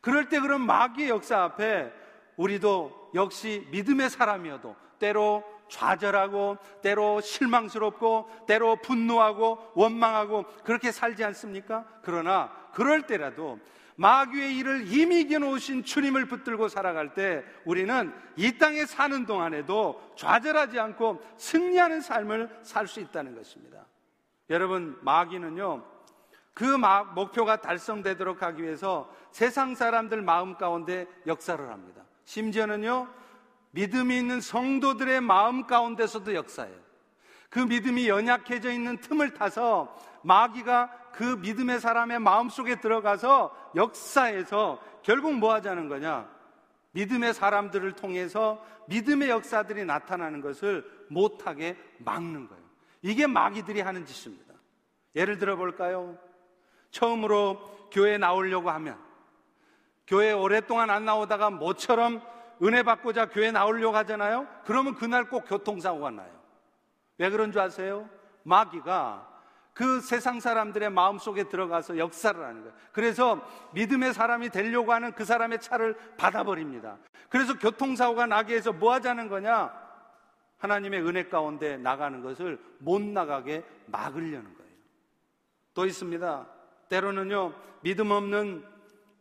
그럴 0.00 0.28
때 0.28 0.40
그런 0.40 0.62
마귀의 0.62 1.10
역사 1.10 1.42
앞에 1.42 1.92
우리도 2.36 3.12
역시 3.14 3.66
믿음의 3.70 4.10
사람이어도 4.10 4.74
때로 4.98 5.44
좌절하고 5.68 6.58
때로 6.82 7.20
실망스럽고 7.20 8.30
때로 8.46 8.76
분노하고 8.76 9.72
원망하고 9.74 10.44
그렇게 10.64 10.90
살지 10.90 11.22
않습니까? 11.24 11.84
그러나 12.02 12.50
그럴 12.72 13.02
때라도 13.02 13.58
마귀의 14.00 14.56
일을 14.56 14.86
이미 14.90 15.20
이겨놓으신 15.20 15.84
주님을 15.84 16.24
붙들고 16.24 16.68
살아갈 16.68 17.12
때 17.12 17.44
우리는 17.66 18.10
이 18.34 18.56
땅에 18.56 18.86
사는 18.86 19.26
동안에도 19.26 20.00
좌절하지 20.16 20.80
않고 20.80 21.22
승리하는 21.36 22.00
삶을 22.00 22.60
살 22.62 22.88
수 22.88 23.00
있다는 23.00 23.34
것입니다. 23.34 23.84
여러분, 24.48 24.98
마귀는요, 25.02 25.84
그 26.54 26.64
목표가 27.14 27.60
달성되도록 27.60 28.42
하기 28.42 28.62
위해서 28.62 29.14
세상 29.32 29.74
사람들 29.74 30.22
마음 30.22 30.56
가운데 30.56 31.06
역사를 31.26 31.62
합니다. 31.70 32.02
심지어는요, 32.24 33.06
믿음이 33.72 34.16
있는 34.16 34.40
성도들의 34.40 35.20
마음 35.20 35.66
가운데서도 35.66 36.34
역사해요. 36.34 36.89
그 37.50 37.58
믿음이 37.58 38.08
연약해져 38.08 38.70
있는 38.70 38.98
틈을 38.98 39.34
타서 39.34 39.94
마귀가 40.22 41.10
그 41.12 41.24
믿음의 41.24 41.80
사람의 41.80 42.20
마음 42.20 42.48
속에 42.48 42.76
들어가서 42.76 43.54
역사에서 43.74 44.80
결국 45.02 45.34
뭐 45.34 45.52
하자는 45.54 45.88
거냐? 45.88 46.30
믿음의 46.92 47.34
사람들을 47.34 47.92
통해서 47.92 48.64
믿음의 48.86 49.28
역사들이 49.28 49.84
나타나는 49.84 50.40
것을 50.40 50.84
못하게 51.08 51.76
막는 51.98 52.48
거예요. 52.48 52.62
이게 53.02 53.26
마귀들이 53.26 53.80
하는 53.80 54.06
짓입니다. 54.06 54.54
예를 55.16 55.38
들어 55.38 55.56
볼까요? 55.56 56.16
처음으로 56.90 57.88
교회에 57.90 58.18
나오려고 58.18 58.70
하면 58.70 58.98
교회 60.06 60.32
오랫동안 60.32 60.90
안 60.90 61.04
나오다가 61.04 61.50
모처럼 61.50 62.22
은혜 62.62 62.82
받고자 62.82 63.30
교회 63.30 63.50
나오려고 63.50 63.96
하잖아요. 63.98 64.46
그러면 64.64 64.94
그날 64.94 65.28
꼭 65.28 65.44
교통사고가 65.48 66.10
나요. 66.10 66.39
왜 67.20 67.28
그런 67.28 67.52
줄 67.52 67.60
아세요? 67.60 68.08
마귀가 68.44 69.28
그 69.74 70.00
세상 70.00 70.40
사람들의 70.40 70.88
마음 70.88 71.18
속에 71.18 71.50
들어가서 71.50 71.98
역사를 71.98 72.42
하는 72.42 72.62
거예요. 72.62 72.74
그래서 72.92 73.46
믿음의 73.74 74.14
사람이 74.14 74.48
되려고 74.48 74.94
하는 74.94 75.12
그 75.12 75.26
사람의 75.26 75.60
차를 75.60 75.98
받아버립니다. 76.16 76.96
그래서 77.28 77.58
교통사고가 77.58 78.24
나게 78.24 78.54
해서 78.54 78.72
뭐 78.72 78.94
하자는 78.94 79.28
거냐? 79.28 79.70
하나님의 80.56 81.06
은혜 81.06 81.28
가운데 81.28 81.76
나가는 81.76 82.22
것을 82.22 82.58
못 82.78 83.02
나가게 83.02 83.64
막으려는 83.86 84.54
거예요. 84.54 84.72
또 85.74 85.84
있습니다. 85.84 86.46
때로는요, 86.88 87.52
믿음 87.82 88.12
없는 88.12 88.64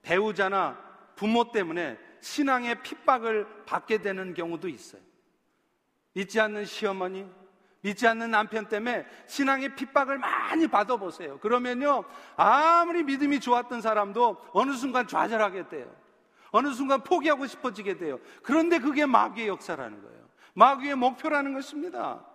배우자나 0.04 0.78
부모 1.18 1.52
때문에 1.52 2.00
신앙의 2.22 2.82
핍박을 2.82 3.66
받게 3.66 3.98
되는 3.98 4.34
경우도 4.34 4.70
있어요. 4.70 5.02
믿지 6.14 6.40
않는 6.40 6.64
시어머니, 6.64 7.30
믿지 7.82 8.08
않는 8.08 8.32
남편 8.32 8.68
때문에 8.68 9.06
신앙의 9.28 9.76
핍박을 9.76 10.18
많이 10.18 10.68
받아보세요. 10.68 11.40
그러면요, 11.40 12.04
아무리 12.36 13.04
믿음이 13.04 13.40
좋았던 13.40 13.82
사람도 13.82 14.38
어느 14.54 14.74
순간 14.74 15.08
좌절하게 15.08 15.70
돼요. 15.70 15.94
어느 16.52 16.74
순간 16.74 17.04
포기하고 17.04 17.46
싶어지게 17.48 17.98
돼요. 17.98 18.20
그런데 18.44 18.80
그게 18.80 19.06
마귀의 19.06 19.48
역사라는 19.48 20.02
거예요. 20.02 20.20
마귀의 20.54 20.96
목표라는 20.96 21.54
것입니다. 21.54 22.26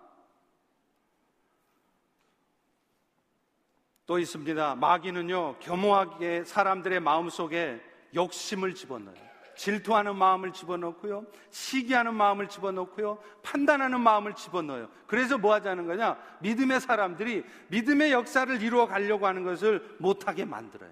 또 4.06 4.18
있습니다. 4.18 4.76
마귀는요, 4.76 5.58
겸허하게 5.60 6.44
사람들의 6.44 7.00
마음 7.00 7.28
속에 7.28 7.82
욕심을 8.14 8.74
집어넣어요. 8.74 9.23
질투하는 9.56 10.16
마음을 10.16 10.52
집어넣고요. 10.52 11.26
시기하는 11.50 12.14
마음을 12.14 12.48
집어넣고요. 12.48 13.18
판단하는 13.42 14.00
마음을 14.00 14.34
집어넣어요. 14.34 14.88
그래서 15.06 15.38
뭐 15.38 15.54
하자는 15.54 15.86
거냐? 15.86 16.16
믿음의 16.40 16.80
사람들이 16.80 17.44
믿음의 17.68 18.12
역사를 18.12 18.62
이루어 18.62 18.86
가려고 18.86 19.26
하는 19.26 19.44
것을 19.44 19.96
못하게 19.98 20.44
만들어요. 20.44 20.90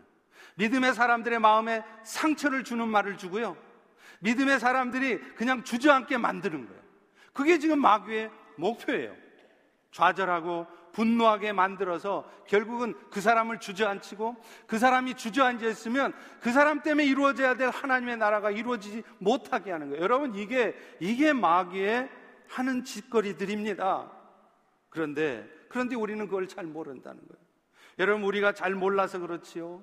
믿음의 0.56 0.94
사람들의 0.94 1.38
마음에 1.38 1.82
상처를 2.04 2.64
주는 2.64 2.86
말을 2.88 3.16
주고요. 3.16 3.56
믿음의 4.20 4.60
사람들이 4.60 5.18
그냥 5.34 5.64
주저앉게 5.64 6.18
만드는 6.18 6.66
거예요. 6.66 6.82
그게 7.32 7.58
지금 7.58 7.80
마귀의 7.80 8.30
목표예요. 8.56 9.14
좌절하고 9.90 10.66
분노하게 10.92 11.52
만들어서 11.52 12.30
결국은 12.46 12.94
그 13.10 13.20
사람을 13.20 13.60
주저앉히고 13.60 14.36
그 14.66 14.78
사람이 14.78 15.14
주저앉아 15.14 15.66
있으면 15.66 16.12
그 16.40 16.52
사람 16.52 16.82
때문에 16.82 17.06
이루어져야 17.06 17.56
될 17.56 17.70
하나님의 17.70 18.18
나라가 18.18 18.50
이루어지지 18.50 19.02
못하게 19.18 19.72
하는 19.72 19.90
거예요. 19.90 20.02
여러분 20.02 20.34
이게 20.34 20.76
이게 21.00 21.32
마귀의 21.32 22.08
하는 22.48 22.84
짓거리들입니다. 22.84 24.10
그런데 24.90 25.48
그런데 25.68 25.96
우리는 25.96 26.26
그걸 26.26 26.46
잘 26.46 26.66
모른다는 26.66 27.20
거예요. 27.26 27.42
여러분 27.98 28.24
우리가 28.24 28.52
잘 28.52 28.74
몰라서 28.74 29.18
그렇지요. 29.18 29.82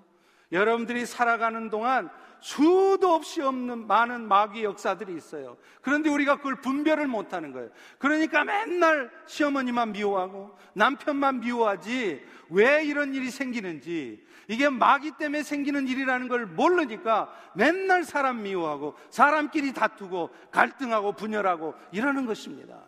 여러분들이 0.52 1.06
살아가는 1.06 1.70
동안 1.70 2.10
수도 2.40 3.14
없이 3.14 3.42
없는 3.42 3.88
많은 3.88 4.28
마귀 4.28 4.64
역사들이 4.64 5.16
있어요. 5.16 5.58
그런데 5.82 6.10
우리가 6.10 6.38
그걸 6.38 6.56
분별을 6.62 7.08
못하는 7.08 7.52
거예요. 7.52 7.70
그러니까 7.98 8.44
맨날 8.44 9.12
시어머니만 9.26 9.92
미워하고 9.92 10.58
남편만 10.74 11.42
미워하지 11.42 12.24
왜 12.50 12.84
이런 12.84 13.14
일이 13.14 13.30
생기는지 13.30 14.26
이게 14.48 14.70
마귀 14.70 15.12
때문에 15.18 15.44
생기는 15.44 15.88
일이라는 15.88 16.28
걸 16.28 16.46
모르니까 16.46 17.32
맨날 17.54 18.04
사람 18.04 18.42
미워하고 18.44 18.96
사람끼리 19.10 19.74
다투고 19.74 20.30
갈등하고 20.52 21.14
분열하고 21.14 21.76
이러는 21.92 22.26
것입니다. 22.26 22.84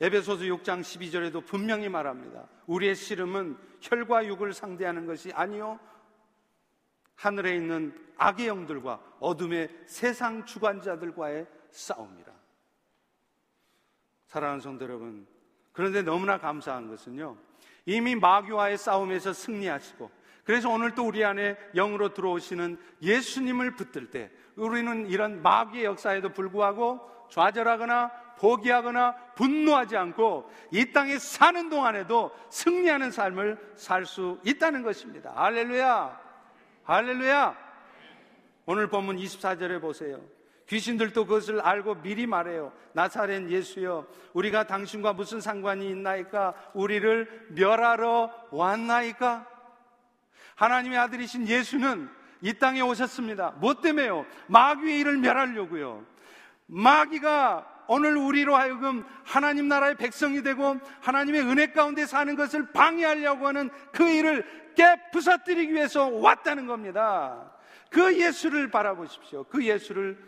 에베소서 0.00 0.44
6장 0.44 0.80
12절에도 0.80 1.46
분명히 1.46 1.88
말합니다. 1.88 2.48
우리의 2.66 2.96
씨름은 2.96 3.56
혈과 3.80 4.26
육을 4.26 4.52
상대하는 4.52 5.06
것이 5.06 5.30
아니요 5.32 5.78
하늘에 7.22 7.54
있는 7.54 7.94
악의 8.16 8.48
영들과 8.48 9.00
어둠의 9.20 9.68
세상 9.86 10.44
주관자들과의 10.44 11.46
싸움이라. 11.70 12.32
사랑하는 14.26 14.60
성도 14.60 14.84
여러분, 14.84 15.24
그런데 15.70 16.02
너무나 16.02 16.38
감사한 16.38 16.88
것은요, 16.88 17.36
이미 17.86 18.16
마귀와의 18.16 18.76
싸움에서 18.76 19.32
승리하시고, 19.32 20.10
그래서 20.42 20.68
오늘 20.68 20.96
또 20.96 21.06
우리 21.06 21.24
안에 21.24 21.56
영으로 21.76 22.12
들어오시는 22.12 22.76
예수님을 23.00 23.76
붙들 23.76 24.10
때, 24.10 24.32
우리는 24.56 25.06
이런 25.06 25.42
마귀의 25.42 25.84
역사에도 25.84 26.30
불구하고 26.30 27.28
좌절하거나 27.30 28.10
포기하거나 28.38 29.14
분노하지 29.36 29.96
않고 29.96 30.50
이 30.72 30.90
땅에 30.92 31.18
사는 31.18 31.70
동안에도 31.70 32.32
승리하는 32.50 33.12
삶을 33.12 33.74
살 33.76 34.06
수 34.06 34.40
있다는 34.42 34.82
것입니다. 34.82 35.32
할렐루야! 35.36 36.31
할렐루야! 36.84 37.56
오늘 38.66 38.88
본문 38.88 39.16
24절에 39.16 39.80
보세요. 39.80 40.20
귀신들도 40.68 41.26
그것을 41.26 41.60
알고 41.60 42.02
미리 42.02 42.26
말해요. 42.26 42.72
나사렛 42.92 43.50
예수여, 43.50 44.06
우리가 44.32 44.66
당신과 44.66 45.12
무슨 45.12 45.40
상관이 45.40 45.88
있나이까? 45.90 46.54
우리를 46.74 47.48
멸하러 47.50 48.32
왔나이까? 48.50 49.46
하나님의 50.56 50.98
아들이신 50.98 51.46
예수는 51.46 52.08
이 52.40 52.54
땅에 52.54 52.80
오셨습니다. 52.80 53.52
뭐 53.58 53.74
때문에요? 53.80 54.26
마귀의 54.48 55.00
일을 55.00 55.18
멸하려고요. 55.18 56.04
마귀가 56.66 57.71
오늘 57.92 58.16
우리로 58.16 58.56
하여금 58.56 59.04
하나님 59.22 59.68
나라의 59.68 59.96
백성이 59.96 60.42
되고 60.42 60.80
하나님의 61.02 61.42
은혜 61.42 61.72
가운데 61.72 62.06
사는 62.06 62.34
것을 62.34 62.72
방해하려고 62.72 63.46
하는 63.46 63.68
그 63.92 64.08
일을 64.08 64.46
깨 64.74 64.96
부서뜨리기 65.12 65.74
위해서 65.74 66.08
왔다는 66.08 66.66
겁니다. 66.66 67.52
그 67.90 68.18
예수를 68.18 68.70
바라보십시오. 68.70 69.44
그 69.44 69.62
예수를, 69.62 70.18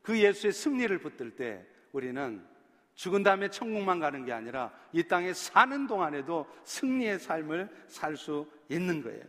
그 0.00 0.16
예수의 0.16 0.52
승리를 0.52 0.96
붙들 0.98 1.34
때 1.34 1.66
우리는 1.90 2.46
죽은 2.94 3.24
다음에 3.24 3.50
천국만 3.50 3.98
가는 3.98 4.24
게 4.24 4.32
아니라 4.32 4.70
이 4.92 5.02
땅에 5.02 5.32
사는 5.32 5.88
동안에도 5.88 6.46
승리의 6.62 7.18
삶을 7.18 7.68
살 7.88 8.16
수 8.16 8.48
있는 8.68 9.02
거예요. 9.02 9.24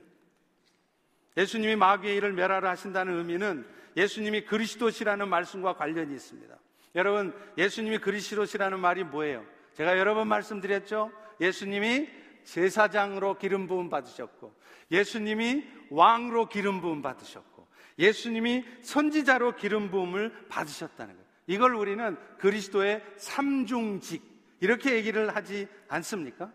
예수님이 1.38 1.75
마귀의 1.75 2.17
일을 2.17 2.34
멸하라 2.34 2.69
하신다는 2.69 3.17
의미는 3.17 3.65
예수님이 3.97 4.45
그리스도시라는 4.45 5.28
말씀과 5.28 5.73
관련이 5.73 6.13
있습니다. 6.13 6.56
여러분, 6.95 7.34
예수님이 7.58 7.99
그리스도시라는 7.99 8.80
말이 8.80 9.04
뭐예요? 9.04 9.45
제가 9.73 9.97
여러 9.97 10.15
번 10.15 10.28
말씀드렸죠? 10.28 11.12
예수님이 11.39 12.10
제사장으로 12.43 13.38
기름 13.38 13.67
부음 13.67 13.89
받으셨고, 13.89 14.54
예수님이 14.91 15.65
왕으로 15.91 16.49
기름 16.49 16.82
부음 16.82 17.02
받으셨고, 17.02 17.67
예수님이 17.99 18.65
선지자로 18.82 19.56
기름 19.56 19.91
부음을 19.91 20.47
받으셨다는 20.49 21.13
거예요. 21.13 21.30
이걸 21.47 21.75
우리는 21.75 22.17
그리스도의 22.39 23.04
삼중직, 23.17 24.23
이렇게 24.62 24.95
얘기를 24.95 25.36
하지 25.36 25.67
않습니까? 25.88 26.52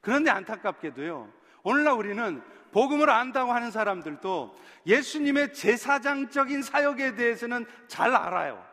그런데 0.00 0.30
안타깝게도요, 0.30 1.32
오늘날 1.62 1.94
우리는 1.94 2.42
복음을 2.72 3.10
안다고 3.10 3.52
하는 3.52 3.70
사람들도 3.70 4.56
예수님의 4.86 5.54
제사장적인 5.54 6.62
사역에 6.62 7.14
대해서는 7.14 7.66
잘 7.88 8.14
알아요. 8.14 8.64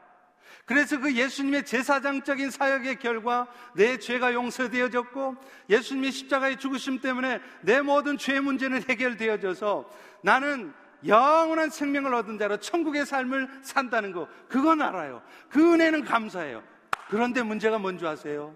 그래서 0.66 0.98
그 1.00 1.14
예수님의 1.14 1.66
제사장적인 1.66 2.50
사역의 2.50 3.00
결과 3.00 3.48
내 3.76 3.98
죄가 3.98 4.34
용서되어졌고 4.34 5.36
예수님의 5.70 6.12
십자가의 6.12 6.58
죽으심 6.58 7.02
때문에 7.02 7.42
내 7.62 7.82
모든 7.82 8.18
죄 8.18 8.40
문제는 8.40 8.84
해결되어져서 8.84 9.90
나는 10.22 10.74
영원한 11.06 11.70
생명을 11.70 12.14
얻은 12.14 12.38
자로 12.38 12.58
천국의 12.58 13.06
삶을 13.06 13.50
산다는 13.62 14.14
거 14.14 14.28
그건 14.48 14.82
알아요. 14.82 15.22
그 15.50 15.74
은혜는 15.74 16.06
감사해요. 16.06 16.64
그런데 17.10 17.44
문제가 17.44 17.78
뭔지 17.78 18.08
아세요? 18.08 18.56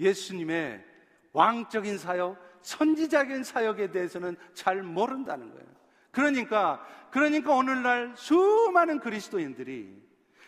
예수님의 0.00 0.84
왕적인 1.32 1.98
사역, 1.98 2.36
선지자적인 2.62 3.44
사역에 3.44 3.92
대해서는 3.92 4.36
잘 4.52 4.82
모른다는 4.82 5.52
거예요. 5.52 5.66
그러니까 6.10 6.84
그러니까 7.10 7.52
오늘날 7.52 8.12
수많은 8.16 8.98
그리스도인들이 8.98 10.05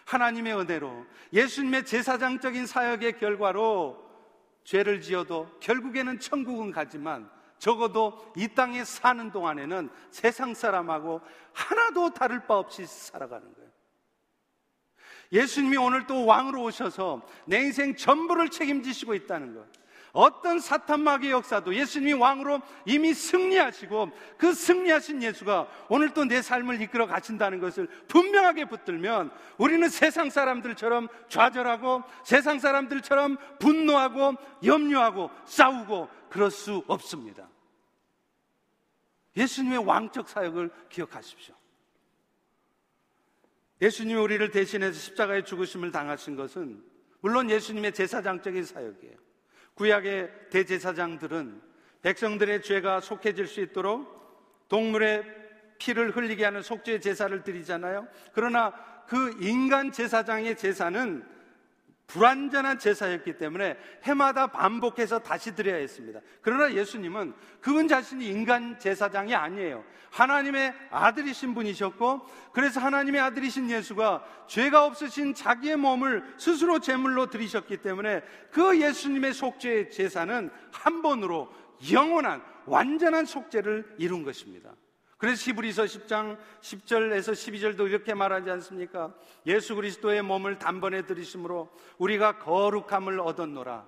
하나님의 0.08 0.58
은혜로 0.58 1.06
예수님의 1.34 1.84
제사장적인 1.84 2.66
사역의 2.66 3.18
결과로 3.18 4.02
죄를 4.64 5.02
지어도 5.02 5.50
결국에는 5.60 6.18
천국은 6.18 6.70
가지만 6.70 7.30
적어도 7.58 8.32
이 8.34 8.48
땅에 8.48 8.84
사는 8.84 9.30
동안에는 9.30 9.90
세상 10.10 10.54
사람하고 10.54 11.20
하나도 11.52 12.14
다를 12.14 12.46
바 12.46 12.56
없이 12.56 12.86
살아가는 12.86 13.52
거예요. 13.52 13.68
예수님이 15.32 15.76
오늘 15.76 16.06
또 16.06 16.24
왕으로 16.24 16.62
오셔서 16.62 17.26
내 17.46 17.60
인생 17.60 17.94
전부를 17.94 18.48
책임지시고 18.48 19.14
있다는 19.14 19.52
거예요. 19.52 19.68
어떤 20.12 20.61
사탄마귀의 20.61 21.32
역사도 21.32 21.74
예수님이 21.74 22.12
왕으로 22.14 22.61
이미 22.86 23.12
승리하시고 23.12 24.11
그 24.38 24.52
승리하신 24.52 25.22
예수가 25.22 25.68
오늘 25.88 26.14
또 26.14 26.28
내 26.28 26.42
삶을 26.42 26.80
이끌어 26.82 27.06
가신다는 27.06 27.59
것을 27.59 27.88
분명하게 28.09 28.66
붙들면 28.66 29.30
우리는 29.56 29.88
세상 29.88 30.30
사람들처럼 30.30 31.09
좌절하고 31.28 32.02
세상 32.24 32.59
사람들처럼 32.59 33.38
분노하고 33.59 34.34
염려하고 34.64 35.30
싸우고 35.46 36.09
그럴 36.28 36.50
수 36.50 36.84
없습니다. 36.86 37.48
예수님의 39.36 39.78
왕적 39.78 40.28
사역을 40.28 40.70
기억하십시오. 40.90 41.54
예수님이 43.80 44.18
우리를 44.20 44.50
대신해서 44.50 44.98
십자가의 44.98 45.44
죽으심을 45.44 45.92
당하신 45.92 46.36
것은 46.36 46.82
물론 47.20 47.48
예수님의 47.48 47.94
제사장적인 47.94 48.64
사역이에요. 48.64 49.28
구약의 49.79 50.51
대제사장들은 50.51 51.62
백성들의 52.03 52.62
죄가 52.62 53.01
속해질 53.01 53.47
수 53.47 53.61
있도록 53.61 54.66
동물의 54.68 55.22
피를 55.79 56.11
흘리게 56.11 56.45
하는 56.45 56.62
속죄 56.62 56.99
제사를 56.99 57.43
드리잖아요. 57.45 58.09
그러나 58.33 58.72
그 59.07 59.37
인간 59.41 59.93
제사장의 59.93 60.57
제사는 60.57 61.24
불완전한 62.09 62.78
제사였기 62.78 63.36
때문에 63.36 63.76
해마다 64.02 64.46
반복해서 64.48 65.18
다시 65.18 65.54
드려야 65.54 65.76
했습니다. 65.76 66.20
그러나 66.40 66.72
예수님은 66.72 67.34
그분 67.61 67.86
자신이 67.86 68.26
인간 68.26 68.78
제사장이 68.78 69.34
아니에요. 69.34 69.84
하나님의 70.11 70.74
아들이신 70.90 71.54
분이셨고, 71.54 72.26
그래서 72.52 72.80
하나님의 72.80 73.20
아들이신 73.20 73.70
예수가 73.70 74.24
죄가 74.48 74.86
없으신 74.86 75.34
자기의 75.34 75.76
몸을 75.76 76.24
스스로 76.38 76.78
제물로 76.78 77.28
드리셨기 77.28 77.76
때문에 77.78 78.22
그 78.50 78.80
예수님의 78.80 79.34
속죄의 79.34 79.90
제사는 79.90 80.50
한 80.72 81.02
번으로 81.02 81.52
영원한 81.92 82.42
완전한 82.64 83.26
속죄를 83.26 83.96
이룬 83.98 84.24
것입니다. 84.24 84.72
그래서 85.18 85.50
히브리서 85.50 85.84
10장 85.84 86.38
10절에서 86.60 87.32
12절도 87.32 87.88
이렇게 87.88 88.14
말하지 88.14 88.50
않습니까? 88.50 89.12
예수 89.46 89.74
그리스도의 89.74 90.22
몸을 90.22 90.58
단번에 90.58 91.02
들이심으로 91.02 91.70
우리가 91.98 92.38
거룩함을 92.38 93.18
얻었노라. 93.20 93.86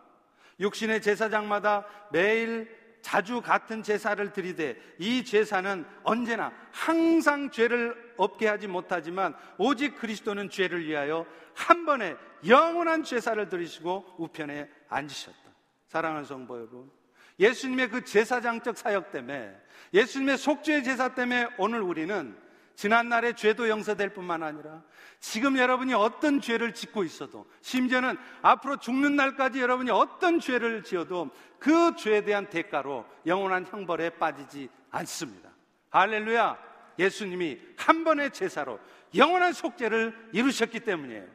육신의 0.58 1.00
제사장마다 1.00 1.86
매일 2.10 2.78
자주 3.00 3.40
같은 3.40 3.82
제사를 3.82 4.32
드리되 4.32 4.76
이 4.98 5.24
제사는 5.24 5.86
언제나 6.02 6.52
항상 6.72 7.50
죄를 7.50 8.14
없게 8.16 8.48
하지 8.48 8.66
못하지만 8.66 9.34
오직 9.56 9.96
그리스도는 9.96 10.50
죄를 10.50 10.84
위하여 10.84 11.24
한 11.54 11.86
번에 11.86 12.16
영원한 12.46 13.04
제사를 13.04 13.48
드리시고 13.48 14.16
우편에 14.18 14.68
앉으셨다. 14.88 15.38
사랑하는 15.86 16.24
성도 16.24 16.56
여러분. 16.56 16.99
예수님의 17.41 17.88
그 17.88 18.05
제사장적 18.05 18.76
사역 18.76 19.11
때문에 19.11 19.53
예수님의 19.93 20.38
속죄의 20.38 20.84
제사 20.84 21.14
때문에 21.14 21.49
오늘 21.59 21.80
우리는 21.80 22.36
지난날의 22.76 23.34
죄도 23.34 23.68
용서될 23.68 24.11
뿐만 24.11 24.43
아니라 24.43 24.82
지금 25.18 25.59
여러분이 25.59 25.93
어떤 25.93 26.41
죄를 26.41 26.72
짓고 26.72 27.05
있어도 27.05 27.47
심지어는 27.61 28.16
앞으로 28.43 28.76
죽는 28.78 29.16
날까지 29.16 29.61
여러분이 29.61 29.91
어떤 29.91 30.38
죄를 30.38 30.82
지어도 30.82 31.30
그 31.59 31.95
죄에 31.97 32.24
대한 32.24 32.49
대가로 32.49 33.05
영원한 33.26 33.66
형벌에 33.66 34.11
빠지지 34.11 34.68
않습니다. 34.91 35.51
할렐루야! 35.91 36.70
예수님이 36.99 37.59
한 37.76 38.05
번의 38.05 38.32
제사로 38.32 38.78
영원한 39.14 39.53
속죄를 39.53 40.30
이루셨기 40.32 40.80
때문이에요. 40.80 41.26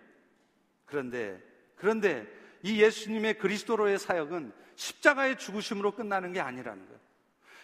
그런데, 0.86 1.42
그런데 1.76 2.28
이 2.64 2.82
예수님의 2.82 3.38
그리스도로의 3.38 4.00
사역은 4.00 4.52
십자가의 4.76 5.38
죽으심으로 5.38 5.92
끝나는 5.92 6.34
게 6.34 6.40
아니라는 6.40 6.86
거예요. 6.86 7.00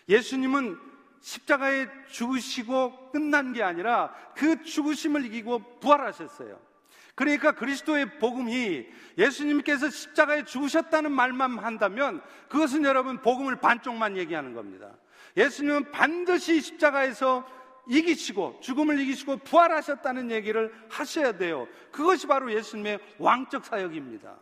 예수님은 0.10 0.78
십자가에 1.22 1.88
죽으시고 2.10 3.12
끝난 3.12 3.54
게 3.54 3.64
아니라 3.64 4.14
그 4.36 4.64
죽으심을 4.64 5.26
이기고 5.26 5.80
부활하셨어요. 5.80 6.60
그러니까 7.16 7.52
그리스도의 7.52 8.18
복음이 8.20 8.88
예수님께서 9.18 9.90
십자가에 9.90 10.46
죽으셨다는 10.46 11.12
말만 11.12 11.60
한다면 11.60 12.22
그것은 12.50 12.84
여러분 12.84 13.22
복음을 13.22 13.58
반쪽만 13.58 14.18
얘기하는 14.18 14.54
겁니다. 14.54 14.92
예수님은 15.38 15.92
반드시 15.92 16.62
십자가에서 16.62 17.48
이기시고 17.88 18.60
죽음을 18.62 19.00
이기시고 19.00 19.38
부활하셨다는 19.38 20.32
얘기를 20.32 20.74
하셔야 20.90 21.34
돼요. 21.34 21.68
그것이 21.92 22.28
바로 22.28 22.52
예수님의 22.52 23.00
왕적 23.18 23.66
사역입니다. 23.66 24.38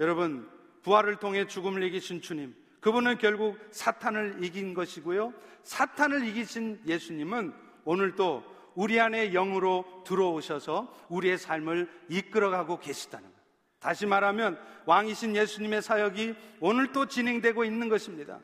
여러분, 0.00 0.48
부활을 0.82 1.16
통해 1.16 1.46
죽음을 1.46 1.82
이기신 1.84 2.20
주님, 2.20 2.54
그분은 2.80 3.18
결국 3.18 3.58
사탄을 3.70 4.42
이긴 4.42 4.74
것이고요. 4.74 5.32
사탄을 5.62 6.26
이기신 6.26 6.82
예수님은 6.86 7.54
오늘도 7.84 8.44
우리 8.74 8.98
안에 8.98 9.30
영으로 9.30 9.84
들어오셔서 10.04 10.92
우리의 11.08 11.38
삶을 11.38 11.88
이끌어가고 12.08 12.80
계시다는 12.80 13.26
것. 13.26 13.34
다시 13.78 14.06
말하면 14.06 14.58
왕이신 14.86 15.36
예수님의 15.36 15.82
사역이 15.82 16.34
오늘 16.60 16.92
또 16.92 17.06
진행되고 17.06 17.64
있는 17.64 17.88
것입니다. 17.88 18.40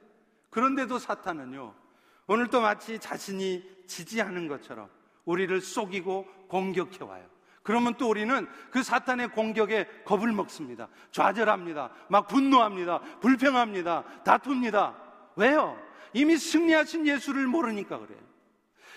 그런데도 0.51 0.99
사탄은요, 0.99 1.74
오늘도 2.26 2.61
마치 2.61 2.99
자신이 2.99 3.64
지지하는 3.86 4.49
것처럼 4.49 4.89
우리를 5.24 5.61
속이고 5.61 6.26
공격해와요. 6.49 7.38
그러면 7.69 7.93
또 7.99 8.09
우리는 8.09 8.49
그 8.71 8.83
사탄의 8.83 9.29
공격에 9.33 9.87
겁을 10.07 10.33
먹습니다. 10.33 10.89
좌절합니다. 11.11 11.91
막 12.09 12.27
분노합니다. 12.27 13.01
불평합니다. 13.21 14.05
다툽니다. 14.25 14.97
왜요? 15.37 15.79
이미 16.14 16.39
승리하신 16.39 17.07
예수를 17.07 17.47
모르니까 17.47 17.99
그래요. 17.99 18.19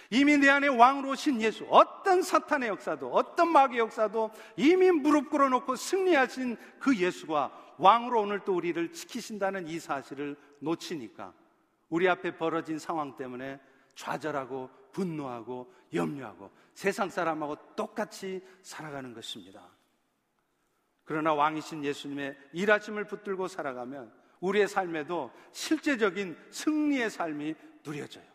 이미 0.09 0.37
내 0.37 0.47
안에 0.47 0.69
왕으로 0.69 1.09
오신 1.09 1.41
예수, 1.41 1.67
어떤 1.69 2.21
사탄의 2.21 2.69
역사도, 2.69 3.11
어떤 3.11 3.51
마귀의 3.51 3.79
역사도 3.79 4.31
이미 4.55 4.89
무릎 4.89 5.31
꿇어놓고 5.31 5.75
승리하신 5.75 6.55
그 6.79 6.95
예수가 6.95 7.51
왕으로 7.77 8.21
오늘 8.21 8.39
또 8.45 8.55
우리를 8.55 8.93
지키신다는 8.93 9.67
이 9.67 9.81
사실을 9.81 10.37
놓치니까 10.59 11.33
우리 11.89 12.07
앞에 12.07 12.37
벌어진 12.37 12.79
상황 12.79 13.17
때문에 13.17 13.59
좌절하고 13.95 14.69
분노하고 14.91 15.71
염려하고 15.93 16.51
세상 16.73 17.09
사람하고 17.09 17.75
똑같이 17.75 18.41
살아가는 18.61 19.13
것입니다. 19.13 19.69
그러나 21.03 21.33
왕이신 21.33 21.83
예수님의 21.83 22.37
일하심을 22.53 23.05
붙들고 23.05 23.47
살아가면 23.47 24.13
우리의 24.39 24.67
삶에도 24.67 25.31
실제적인 25.51 26.37
승리의 26.49 27.09
삶이 27.09 27.55
누려져요. 27.85 28.25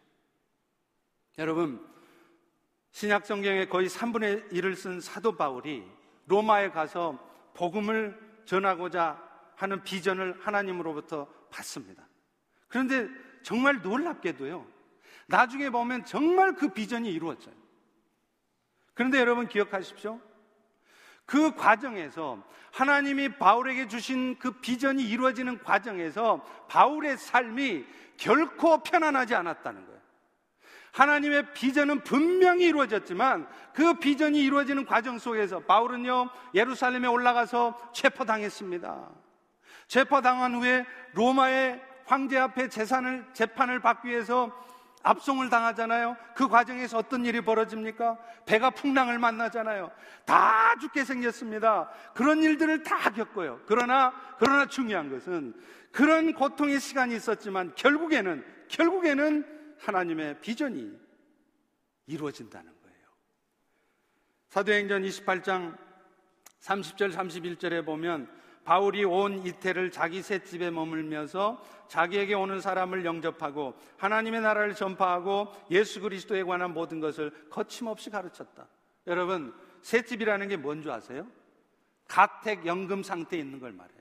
여러분, 1.39 1.85
신약 2.93 3.27
성경의 3.27 3.69
거의 3.69 3.89
3분의 3.89 4.51
1을 4.53 4.75
쓴 4.75 5.01
사도 5.01 5.37
바울이 5.37 5.85
로마에 6.27 6.71
가서 6.71 7.19
복음을 7.55 8.19
전하고자 8.45 9.23
하는 9.57 9.83
비전을 9.83 10.39
하나님으로부터 10.41 11.27
받습니다. 11.51 12.07
그런데 12.69 13.09
정말 13.43 13.81
놀랍게도요. 13.83 14.76
나중에 15.27 15.71
보면 15.71 16.05
정말 16.05 16.55
그 16.55 16.69
비전이 16.69 17.13
이루어져요. 17.13 17.55
그런데 18.95 19.19
여러분 19.19 19.47
기억하십시오. 19.49 20.21
그 21.27 21.55
과정에서 21.55 22.43
하나님이 22.73 23.37
바울에게 23.37 23.89
주신 23.89 24.39
그 24.39 24.53
비전이 24.53 25.03
이루어지는 25.03 25.63
과정에서 25.63 26.43
바울의 26.69 27.19
삶이 27.19 27.85
결코 28.17 28.83
편안하지 28.83 29.35
않았다는 29.35 29.85
거예요. 29.85 29.97
하나님의 30.93 31.53
비전은 31.53 32.05
분명히 32.05 32.65
이루어졌지만 32.65 33.47
그 33.75 33.95
비전이 33.99 34.43
이루어지는 34.43 34.87
과정 34.87 35.19
속에서 35.19 35.61
바울은요, 35.61 36.31
예루살렘에 36.55 37.07
올라가서 37.07 37.93
체포당했습니다. 37.93 39.11
체포당한 39.89 40.55
후에 40.55 40.87
로마의 41.13 41.83
황제 42.07 42.39
앞에 42.39 42.69
재산을, 42.69 43.27
재판을 43.35 43.81
받기 43.81 44.09
위해서 44.09 44.51
압송을 45.07 45.49
당하잖아요. 45.49 46.17
그 46.35 46.49
과정에서 46.49 46.99
어떤 46.99 47.25
일이 47.25 47.41
벌어집니까? 47.41 48.19
배가 48.45 48.71
풍랑을 48.71 49.19
만나잖아요. 49.19 49.93
다 50.25 50.75
죽게 50.81 51.05
생겼습니다. 51.05 51.89
그런 52.13 52.43
일들을 52.43 52.83
다 52.83 53.11
겪어요. 53.11 53.61
그러나, 53.67 54.13
그러나 54.39 54.67
중요한 54.67 55.09
것은 55.09 55.55
그런 55.93 56.35
고통의 56.35 56.81
시간이 56.81 57.15
있었지만 57.15 57.75
결국에는, 57.77 58.45
결국에는 58.69 59.77
하나님의 59.79 60.41
비전이 60.41 60.93
이루어진다는 62.07 62.73
거예요. 62.83 63.07
사도행전 64.49 65.03
28장 65.03 65.77
30절, 66.61 67.13
31절에 67.13 67.85
보면 67.85 68.29
바울이 68.67 69.05
온 69.05 69.47
이태를 69.47 69.93
자기 69.93 70.23
셋집에 70.23 70.71
머물면서 70.71 71.63
자기에게 71.87 72.35
오는 72.35 72.61
사람을 72.61 73.05
영접하고 73.05 73.75
하나님의 73.97 74.41
나라를 74.41 74.75
전파하고 74.75 75.53
예수 75.71 76.01
그리스도에 76.01 76.43
관한 76.43 76.75
모든 76.75 76.99
것을 76.99 77.31
거침없이 77.49 78.11
가르쳤다. 78.11 78.67
여러분, 79.07 79.55
셋집이라는 79.83 80.49
게 80.49 80.57
뭔 80.57 80.83
줄 80.83 80.91
아세요? 80.91 81.27
가택 82.09 82.67
연금 82.67 83.05
상태에 83.05 83.39
있는 83.39 83.61
걸 83.61 83.71
말해요. 83.73 84.01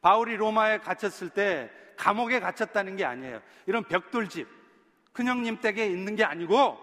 바울이 0.00 0.36
로마에 0.36 0.78
갇혔을 0.78 1.28
때 1.28 1.70
감옥에 1.98 2.40
갇혔다는 2.40 2.96
게 2.96 3.04
아니에요. 3.04 3.42
이런 3.66 3.84
벽돌집, 3.84 4.48
큰형님 5.12 5.60
댁에 5.60 5.86
있는 5.86 6.16
게 6.16 6.24
아니고 6.24 6.78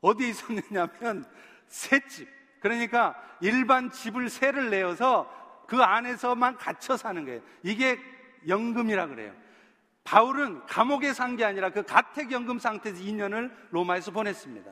어디에 0.00 0.28
있었느냐면 0.30 1.26
셋집. 1.66 2.26
그러니까 2.60 3.14
일반 3.42 3.90
집을 3.90 4.30
세를 4.30 4.70
내어서 4.70 5.30
그 5.68 5.82
안에서만 5.82 6.56
갇혀 6.56 6.96
사는 6.96 7.24
거예요. 7.24 7.40
이게 7.62 8.00
연금이라 8.48 9.06
그래요. 9.08 9.32
바울은 10.02 10.64
감옥에 10.66 11.12
산 11.12 11.36
게 11.36 11.44
아니라 11.44 11.68
그 11.70 11.82
가택연금 11.82 12.58
상태에서 12.58 13.04
2년을 13.04 13.52
로마에서 13.70 14.10
보냈습니다. 14.10 14.70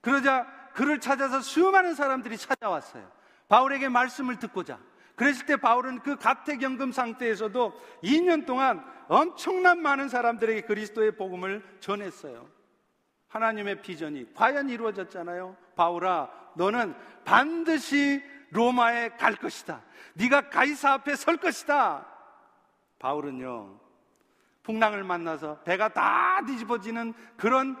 그러자 0.00 0.46
그를 0.72 1.00
찾아서 1.00 1.40
수많은 1.40 1.94
사람들이 1.96 2.38
찾아왔어요. 2.38 3.10
바울에게 3.48 3.88
말씀을 3.88 4.38
듣고자. 4.38 4.78
그랬을 5.16 5.44
때 5.46 5.56
바울은 5.56 5.98
그 5.98 6.16
가택연금 6.16 6.92
상태에서도 6.92 7.72
2년 8.04 8.46
동안 8.46 8.84
엄청난 9.08 9.82
많은 9.82 10.08
사람들에게 10.08 10.60
그리스도의 10.62 11.16
복음을 11.16 11.62
전했어요. 11.80 12.48
하나님의 13.26 13.82
비전이 13.82 14.32
과연 14.34 14.70
이루어졌잖아요. 14.70 15.56
바울아, 15.74 16.30
너는 16.54 16.94
반드시 17.24 18.22
로마에 18.50 19.10
갈 19.10 19.36
것이다. 19.36 19.82
네가 20.14 20.50
가이사 20.50 20.92
앞에 20.94 21.16
설 21.16 21.36
것이다. 21.36 22.06
바울은요. 22.98 23.80
풍랑을 24.62 25.04
만나서 25.04 25.60
배가 25.62 25.88
다 25.88 26.40
뒤집어지는 26.46 27.14
그런 27.36 27.76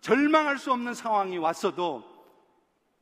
절망할 0.00 0.58
수 0.58 0.72
없는 0.72 0.94
상황이 0.94 1.38
왔어도 1.38 2.04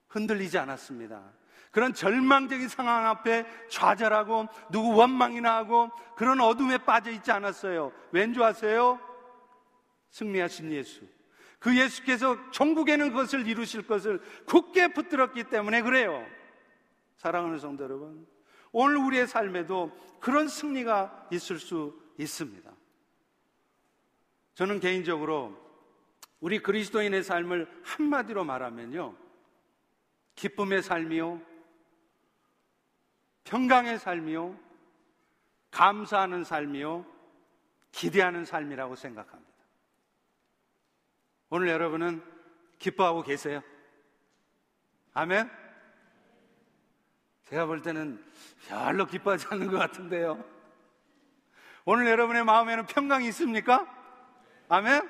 흔들리지 0.08 0.58
않았습니다. 0.58 1.22
그런 1.70 1.92
절망적인 1.92 2.68
상황 2.68 3.06
앞에 3.06 3.46
좌절하고 3.68 4.46
누구 4.70 4.94
원망이나 4.94 5.56
하고 5.56 5.90
그런 6.16 6.40
어둠에 6.40 6.78
빠져 6.78 7.10
있지 7.10 7.32
않았어요. 7.32 7.92
왠지 8.12 8.42
아세요? 8.42 9.00
승리하신 10.10 10.70
예수. 10.72 11.02
그 11.58 11.76
예수께서 11.76 12.36
천국에는 12.52 13.10
그것을 13.10 13.46
이루실 13.46 13.86
것을 13.86 14.22
굳게 14.46 14.92
붙들었기 14.92 15.44
때문에 15.44 15.82
그래요. 15.82 16.24
사랑하는 17.16 17.58
성도 17.58 17.84
여러분. 17.84 18.26
오늘 18.72 18.96
우리의 18.96 19.26
삶에도 19.26 19.96
그런 20.20 20.48
승리가 20.48 21.28
있을 21.30 21.58
수 21.58 22.00
있습니다. 22.18 22.70
저는 24.54 24.80
개인적으로 24.80 25.56
우리 26.40 26.58
그리스도인의 26.58 27.22
삶을 27.22 27.82
한마디로 27.82 28.44
말하면요. 28.44 29.16
기쁨의 30.34 30.82
삶이요. 30.82 31.40
평강의 33.44 33.98
삶이요. 33.98 34.58
감사하는 35.70 36.44
삶이요. 36.44 37.06
기대하는 37.92 38.44
삶이라고 38.44 38.96
생각합니다. 38.96 39.52
오늘 41.50 41.68
여러분은 41.68 42.22
기뻐하고 42.78 43.22
계세요? 43.22 43.62
아멘? 45.12 45.63
제가 47.44 47.66
볼 47.66 47.82
때는 47.82 48.22
별로 48.68 49.06
기뻐하지 49.06 49.46
않는 49.50 49.70
것 49.70 49.78
같은데요. 49.78 50.42
오늘 51.84 52.06
여러분의 52.06 52.44
마음에는 52.44 52.86
평강이 52.86 53.28
있습니까? 53.28 53.86
아멘? 54.68 55.08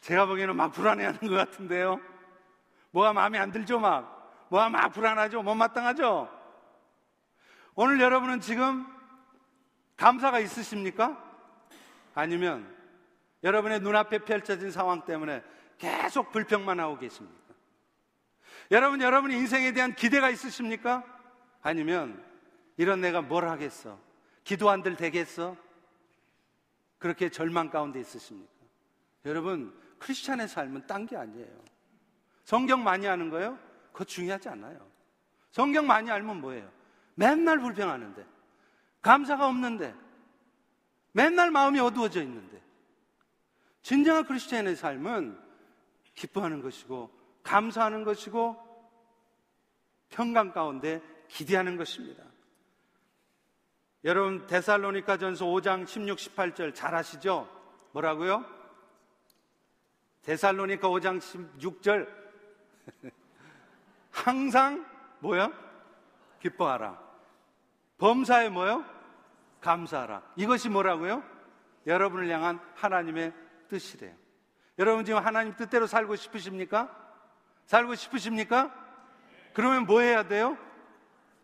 제가 0.00 0.26
보기에는 0.26 0.56
막 0.56 0.72
불안해하는 0.72 1.20
것 1.20 1.30
같은데요. 1.30 2.00
뭐가 2.90 3.12
마음에 3.12 3.38
안 3.38 3.52
들죠, 3.52 3.78
막. 3.78 4.46
뭐가 4.50 4.68
막 4.68 4.88
불안하죠, 4.88 5.42
못마땅하죠. 5.42 6.28
오늘 7.74 8.00
여러분은 8.00 8.40
지금 8.40 8.86
감사가 9.96 10.40
있으십니까? 10.40 11.22
아니면 12.14 12.74
여러분의 13.42 13.80
눈앞에 13.80 14.18
펼쳐진 14.20 14.70
상황 14.70 15.04
때문에 15.04 15.44
계속 15.78 16.32
불평만 16.32 16.80
하고 16.80 16.98
계십니까? 16.98 17.45
여러분, 18.70 19.00
여러분 19.00 19.30
인생에 19.30 19.72
대한 19.72 19.94
기대가 19.94 20.30
있으십니까? 20.30 21.04
아니면 21.62 22.22
이런 22.76 23.00
내가 23.00 23.22
뭘 23.22 23.48
하겠어? 23.48 23.98
기도 24.44 24.70
한들 24.70 24.96
되겠어? 24.96 25.56
그렇게 26.98 27.28
절망 27.28 27.70
가운데 27.70 28.00
있으십니까? 28.00 28.52
여러분, 29.24 29.76
크리스찬의 29.98 30.48
삶은 30.48 30.86
딴 30.86 31.06
게 31.06 31.16
아니에요. 31.16 31.64
성경 32.44 32.82
많이 32.84 33.06
하는 33.06 33.30
거요? 33.30 33.58
그거 33.92 34.04
중요하지 34.04 34.48
않아요. 34.50 34.86
성경 35.50 35.86
많이 35.86 36.10
알면 36.10 36.40
뭐예요? 36.40 36.70
맨날 37.14 37.58
불평하는데, 37.58 38.24
감사가 39.02 39.48
없는데, 39.48 39.94
맨날 41.12 41.50
마음이 41.50 41.80
어두워져 41.80 42.22
있는데, 42.22 42.62
진정한 43.82 44.24
크리스찬의 44.24 44.76
삶은 44.76 45.38
기뻐하는 46.14 46.62
것이고, 46.62 47.10
감사하는 47.46 48.04
것이고, 48.04 48.56
평강 50.08 50.52
가운데 50.52 51.00
기대하는 51.28 51.76
것입니다. 51.76 52.24
여러분, 54.04 54.46
데살로니카 54.46 55.16
전서 55.16 55.46
5장 55.46 55.86
16, 55.86 56.18
18절 56.18 56.74
잘 56.74 56.94
아시죠? 56.94 57.48
뭐라고요? 57.92 58.44
데살로니카 60.22 60.88
5장 60.88 61.20
16절. 61.20 62.08
항상 64.10 64.84
뭐야? 65.20 65.52
기뻐하라. 66.40 67.00
범사에 67.98 68.48
뭐요? 68.48 68.84
감사하라. 69.60 70.22
이것이 70.36 70.68
뭐라고요? 70.68 71.22
여러분을 71.86 72.28
향한 72.28 72.60
하나님의 72.74 73.32
뜻이래요. 73.68 74.14
여러분 74.78 75.04
지금 75.04 75.24
하나님 75.24 75.54
뜻대로 75.56 75.86
살고 75.86 76.16
싶으십니까? 76.16 77.05
살고 77.66 77.94
싶으십니까? 77.94 78.72
그러면 79.52 79.86
뭐 79.86 80.00
해야 80.00 80.26
돼요? 80.26 80.56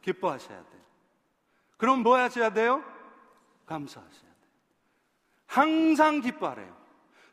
기뻐하셔야 0.03 0.59
돼요. 0.59 0.83
그럼 1.77 2.03
뭐 2.03 2.17
하셔야 2.17 2.51
돼요? 2.51 2.83
감사하셔야 3.67 4.21
돼요. 4.21 4.33
항상 5.47 6.21
기뻐하래요. 6.21 6.77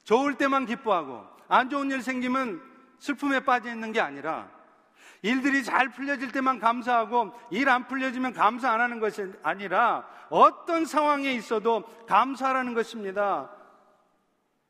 좋을 0.04 0.36
때만 0.36 0.66
기뻐하고 0.66 1.26
안 1.48 1.70
좋은 1.70 1.92
일 1.92 2.02
생기면 2.02 2.62
슬픔에 3.00 3.42
빠져 3.42 3.72
있는 3.72 3.92
게 3.92 4.00
아니라 4.00 4.50
일들이 5.22 5.64
잘 5.64 5.90
풀려질 5.90 6.32
때만 6.32 6.60
감사하고 6.60 7.34
일 7.52 7.68
안 7.70 7.88
풀려지면 7.88 8.34
감사 8.34 8.72
안 8.72 8.82
하는 8.82 9.00
것이 9.00 9.32
아니라 9.44 10.08
어떤 10.30 10.86
상황에 10.86 11.34
있어도 11.34 11.84
감사하라는 12.08 12.74
것입니다. 12.74 13.52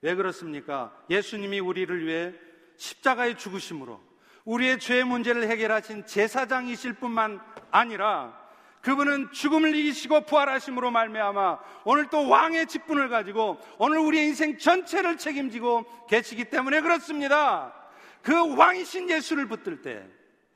왜 0.01 0.15
그렇습니까? 0.15 0.93
예수님이 1.09 1.59
우리를 1.59 2.05
위해 2.05 2.33
십자가의 2.77 3.37
죽으심으로 3.37 4.08
우리의 4.49 4.79
죄 4.79 5.03
문제를 5.03 5.47
해결하신 5.47 6.07
제사장이실 6.07 6.93
뿐만 6.93 7.39
아니라 7.69 8.35
그분은 8.81 9.31
죽음을 9.31 9.75
이기시고 9.75 10.21
부활하심으로 10.21 10.89
말미암아 10.89 11.59
오늘 11.83 12.09
또 12.09 12.27
왕의 12.27 12.65
직분을 12.65 13.09
가지고 13.09 13.59
오늘 13.77 13.99
우리의 13.99 14.27
인생 14.27 14.57
전체를 14.57 15.17
책임지고 15.17 16.07
계시기 16.07 16.45
때문에 16.45 16.81
그렇습니다. 16.81 17.75
그 18.23 18.55
왕이신 18.55 19.11
예수를 19.11 19.47
붙들 19.47 19.83
때 19.83 20.07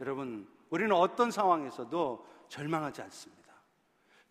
여러분 0.02 0.48
우리는 0.72 0.92
어떤 0.96 1.30
상황에서도 1.30 2.26
절망하지 2.50 3.04
않습니다. 3.04 3.54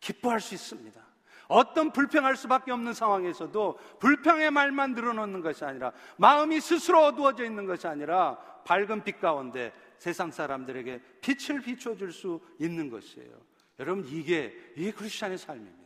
기뻐할 0.00 0.40
수 0.40 0.54
있습니다. 0.54 1.00
어떤 1.48 1.92
불평할 1.92 2.36
수밖에 2.36 2.72
없는 2.72 2.94
상황에서도 2.94 3.78
불평의 3.98 4.50
말만 4.50 4.94
늘어놓는 4.94 5.40
것이 5.40 5.64
아니라 5.64 5.92
마음이 6.16 6.60
스스로 6.60 7.04
어두워져 7.04 7.44
있는 7.44 7.66
것이 7.66 7.86
아니라 7.86 8.36
밝은 8.64 9.04
빛 9.04 9.20
가운데 9.20 9.72
세상 9.98 10.30
사람들에게 10.30 11.00
빛을 11.20 11.62
비춰줄 11.62 12.12
수 12.12 12.40
있는 12.58 12.90
것이에요. 12.90 13.30
여러분 13.78 14.04
이게 14.06 14.54
이게 14.76 14.90
크리스천의 14.92 15.38
삶입니다. 15.38 15.82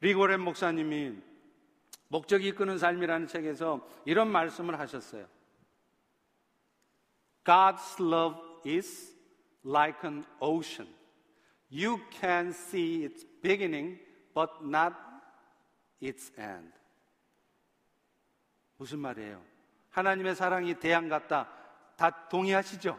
리고렌 0.00 0.40
목사님이 0.40 1.16
목적이 2.08 2.48
이끄는 2.48 2.78
삶이라는 2.78 3.26
책에서 3.26 3.88
이런 4.04 4.30
말씀을 4.30 4.78
하셨어요. 4.78 5.26
God's 7.44 8.00
love 8.00 8.40
is 8.66 9.16
like 9.64 10.00
an 10.04 10.24
ocean. 10.40 10.92
You 11.72 12.00
can 12.20 12.48
see 12.48 13.04
its 13.04 13.24
beginning, 13.42 13.98
but 14.34 14.52
not 14.62 14.94
its 16.02 16.30
end. 16.38 16.70
무슨 18.76 18.98
말이에요? 18.98 19.42
하나님의 19.90 20.34
사랑이 20.34 20.74
대양 20.78 21.08
같다. 21.08 21.48
다 21.96 22.28
동의하시죠? 22.28 22.98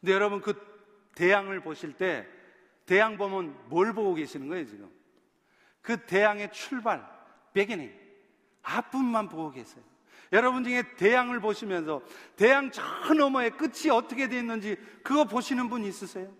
근데 0.00 0.12
여러분 0.12 0.40
그 0.40 0.54
대양을 1.16 1.60
보실 1.60 1.94
때 1.94 2.28
대양 2.86 3.16
보면 3.16 3.56
뭘 3.68 3.92
보고 3.92 4.14
계시는 4.14 4.48
거예요, 4.48 4.66
지금? 4.66 4.90
그 5.80 6.06
대양의 6.06 6.52
출발, 6.52 7.04
beginning, 7.52 7.98
앞부분만 8.62 9.28
보고 9.28 9.50
계세요. 9.50 9.82
여러분 10.32 10.62
중에 10.62 10.94
대양을 10.96 11.40
보시면서 11.40 12.02
대양 12.36 12.70
저 12.70 12.82
너머의 13.14 13.56
끝이 13.56 13.90
어떻게 13.90 14.28
되어 14.28 14.38
있는지 14.38 14.76
그거 15.02 15.24
보시는 15.24 15.68
분 15.68 15.84
있으세요? 15.84 16.32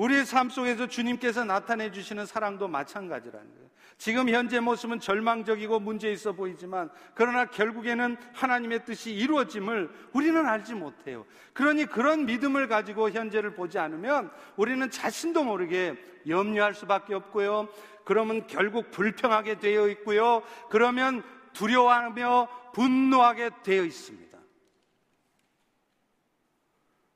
우리의 0.00 0.24
삶 0.24 0.48
속에서 0.48 0.86
주님께서 0.86 1.44
나타내 1.44 1.90
주시는 1.90 2.24
사랑도 2.24 2.68
마찬가지라는 2.68 3.46
거예요. 3.54 3.70
지금 3.98 4.30
현재 4.30 4.58
모습은 4.58 4.98
절망적이고 4.98 5.78
문제 5.78 6.10
있어 6.10 6.32
보이지만 6.32 6.88
그러나 7.12 7.44
결국에는 7.44 8.16
하나님의 8.32 8.86
뜻이 8.86 9.12
이루어짐을 9.12 9.90
우리는 10.14 10.46
알지 10.46 10.72
못해요. 10.72 11.26
그러니 11.52 11.84
그런 11.84 12.24
믿음을 12.24 12.66
가지고 12.66 13.10
현재를 13.10 13.54
보지 13.54 13.78
않으면 13.78 14.30
우리는 14.56 14.90
자신도 14.90 15.44
모르게 15.44 16.02
염려할 16.26 16.72
수밖에 16.72 17.14
없고요. 17.14 17.68
그러면 18.06 18.46
결국 18.46 18.90
불평하게 18.90 19.58
되어 19.58 19.86
있고요. 19.88 20.42
그러면 20.70 21.22
두려워하며 21.52 22.48
분노하게 22.72 23.50
되어 23.62 23.84
있습니다. 23.84 24.29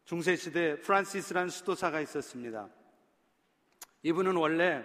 중세시대 0.04 0.80
프란시스라는 0.80 1.48
수도사가 1.48 2.00
있었습니다. 2.00 2.68
이분은 4.02 4.36
원래 4.36 4.84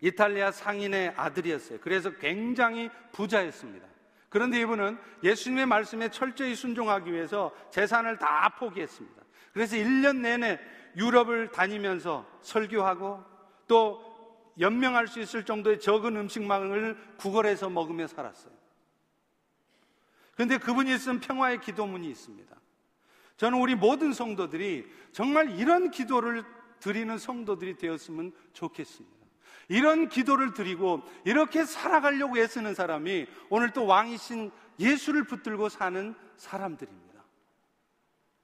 이탈리아 0.00 0.50
상인의 0.50 1.14
아들이었어요. 1.16 1.80
그래서 1.80 2.10
굉장히 2.16 2.90
부자였습니다. 3.12 3.86
그런데 4.28 4.60
이분은 4.60 4.98
예수님의 5.22 5.66
말씀에 5.66 6.08
철저히 6.10 6.54
순종하기 6.54 7.12
위해서 7.12 7.54
재산을 7.70 8.18
다 8.18 8.54
포기했습니다. 8.58 9.22
그래서 9.52 9.76
1년 9.76 10.18
내내 10.18 10.60
유럽을 10.96 11.50
다니면서 11.50 12.26
설교하고 12.42 13.24
또 13.66 14.14
연명할 14.58 15.08
수 15.08 15.20
있을 15.20 15.44
정도의 15.44 15.80
적은 15.80 16.16
음식망을 16.16 17.16
구걸해서 17.16 17.70
먹으며 17.70 18.06
살았어요. 18.06 18.52
그런데 20.34 20.58
그분이 20.58 20.96
쓴 20.98 21.20
평화의 21.20 21.60
기도문이 21.60 22.08
있습니다. 22.10 22.56
저는 23.36 23.58
우리 23.58 23.74
모든 23.74 24.12
성도들이 24.12 24.86
정말 25.12 25.58
이런 25.58 25.90
기도를 25.90 26.44
드리는 26.80 27.16
성도들이 27.18 27.76
되었으면 27.76 28.32
좋겠습니다. 28.52 29.14
이런 29.68 30.08
기도를 30.08 30.52
드리고 30.52 31.02
이렇게 31.24 31.64
살아가려고 31.64 32.38
애쓰는 32.38 32.74
사람이 32.74 33.26
오늘 33.48 33.70
또 33.70 33.86
왕이신 33.86 34.50
예수를 34.78 35.24
붙들고 35.24 35.68
사는 35.68 36.14
사람들입니다. 36.36 37.24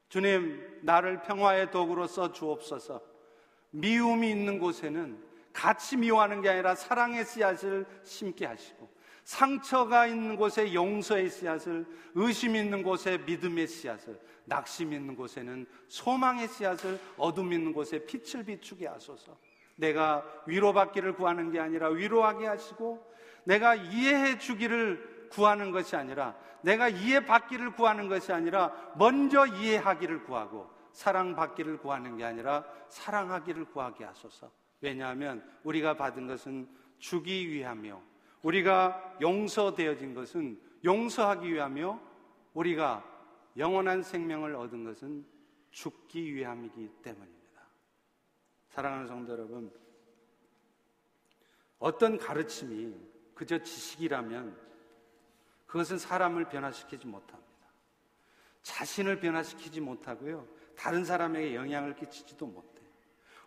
주님, 0.08 0.80
나를 0.82 1.22
평화의 1.22 1.70
도구로 1.70 2.06
써 2.06 2.32
주옵소서. 2.32 3.00
미움이 3.70 4.30
있는 4.30 4.58
곳에는 4.58 5.22
같이 5.52 5.96
미워하는 5.96 6.42
게 6.42 6.48
아니라 6.48 6.74
사랑의 6.74 7.24
씨앗을 7.24 7.86
심게 8.02 8.46
하시고 8.46 8.90
상처가 9.24 10.06
있는 10.06 10.36
곳에 10.36 10.72
용서의 10.74 11.30
씨앗을 11.30 11.86
의심 12.14 12.56
있는 12.56 12.82
곳에 12.82 13.18
믿음의 13.18 13.68
씨앗을 13.68 14.18
낙심 14.50 14.92
있는 14.92 15.14
곳에는 15.14 15.64
소망의 15.88 16.48
씨앗을 16.48 17.00
어둠 17.16 17.52
있는 17.52 17.72
곳에 17.72 18.04
빛을 18.04 18.44
비추게 18.44 18.86
하소서. 18.88 19.38
내가 19.76 20.24
위로받기를 20.46 21.14
구하는 21.14 21.50
게 21.50 21.58
아니라 21.58 21.88
위로하게 21.88 22.46
하시고 22.46 23.10
내가 23.44 23.74
이해해 23.76 24.38
주기를 24.38 25.28
구하는 25.30 25.70
것이 25.70 25.96
아니라 25.96 26.36
내가 26.62 26.88
이해받기를 26.88 27.72
구하는 27.72 28.08
것이 28.08 28.32
아니라 28.32 28.74
먼저 28.96 29.46
이해하기를 29.46 30.24
구하고 30.24 30.68
사랑받기를 30.92 31.78
구하는 31.78 32.16
게 32.18 32.24
아니라 32.24 32.64
사랑하기를 32.88 33.66
구하게 33.66 34.04
하소서. 34.04 34.50
왜냐하면 34.80 35.42
우리가 35.62 35.94
받은 35.94 36.26
것은 36.26 36.68
주기 36.98 37.48
위하며 37.48 38.02
우리가 38.42 39.16
용서되어진 39.20 40.14
것은 40.14 40.60
용서하기 40.84 41.52
위하며 41.52 42.00
우리가 42.52 43.04
영원한 43.56 44.02
생명을 44.02 44.54
얻은 44.54 44.84
것은 44.84 45.26
죽기 45.70 46.34
위함이기 46.34 46.88
때문입니다. 47.02 47.40
사랑하는 48.68 49.06
성도 49.06 49.32
여러분, 49.32 49.72
어떤 51.78 52.18
가르침이 52.18 52.94
그저 53.34 53.62
지식이라면 53.62 54.56
그것은 55.66 55.98
사람을 55.98 56.48
변화시키지 56.48 57.06
못합니다. 57.06 57.50
자신을 58.62 59.20
변화시키지 59.20 59.80
못하고요. 59.80 60.46
다른 60.76 61.04
사람에게 61.04 61.54
영향을 61.54 61.96
끼치지도 61.96 62.46
못해요. 62.46 62.88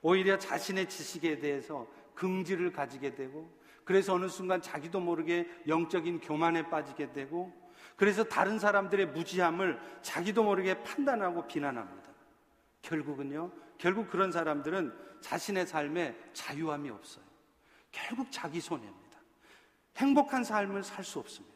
오히려 0.02 0.38
자신의 0.38 0.90
지식에 0.90 1.40
대해서 1.40 1.88
긍지를 2.16 2.72
가지게 2.72 3.16
되고 3.16 3.50
그래서 3.86 4.14
어느 4.14 4.28
순간 4.28 4.62
자기도 4.62 5.00
모르게 5.00 5.50
영적인 5.68 6.22
교만에 6.22 6.70
빠지게 6.70 7.12
되고 7.12 7.52
그래서 7.96 8.24
다른 8.24 8.60
사람들의 8.60 9.08
무지함을 9.08 9.80
자기도 10.02 10.44
모르게 10.44 10.82
판단하고 10.84 11.48
비난합니다. 11.48 12.12
결국은요, 12.82 13.52
결국 13.78 14.10
그런 14.10 14.32
사람들은 14.32 14.94
자신의 15.22 15.68
삶에 15.68 16.16
자유함이 16.34 16.90
없어요. 16.90 17.24
결국 17.92 18.28
자기 18.32 18.60
손해입니다. 18.60 19.20
행복한 19.98 20.44
삶을 20.44 20.84
살 20.84 21.04
수 21.06 21.20
없습니다. 21.20 21.54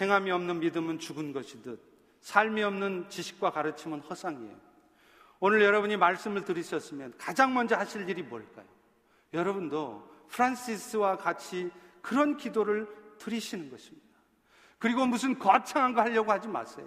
행함이 0.00 0.30
없는 0.30 0.60
믿음은 0.60 0.98
죽은 1.00 1.32
것이듯 1.32 1.82
삶이 2.20 2.62
없는 2.62 3.08
지식과 3.08 3.50
가르침은 3.50 4.00
허상이에요. 4.00 4.56
오늘 5.40 5.62
여러분이 5.62 5.96
말씀을 5.96 6.44
들으셨으면 6.44 7.14
가장 7.18 7.54
먼저 7.54 7.76
하실 7.76 8.08
일이 8.08 8.22
뭘까요? 8.22 8.66
여러분도 9.32 10.08
프란시스와 10.28 11.16
같이 11.16 11.70
그런 12.00 12.36
기도를 12.36 12.88
드리시는 13.18 13.70
것입니다. 13.70 14.07
그리고 14.78 15.06
무슨 15.06 15.38
거창한 15.38 15.94
거 15.94 16.00
하려고 16.02 16.30
하지 16.32 16.48
마세요. 16.48 16.86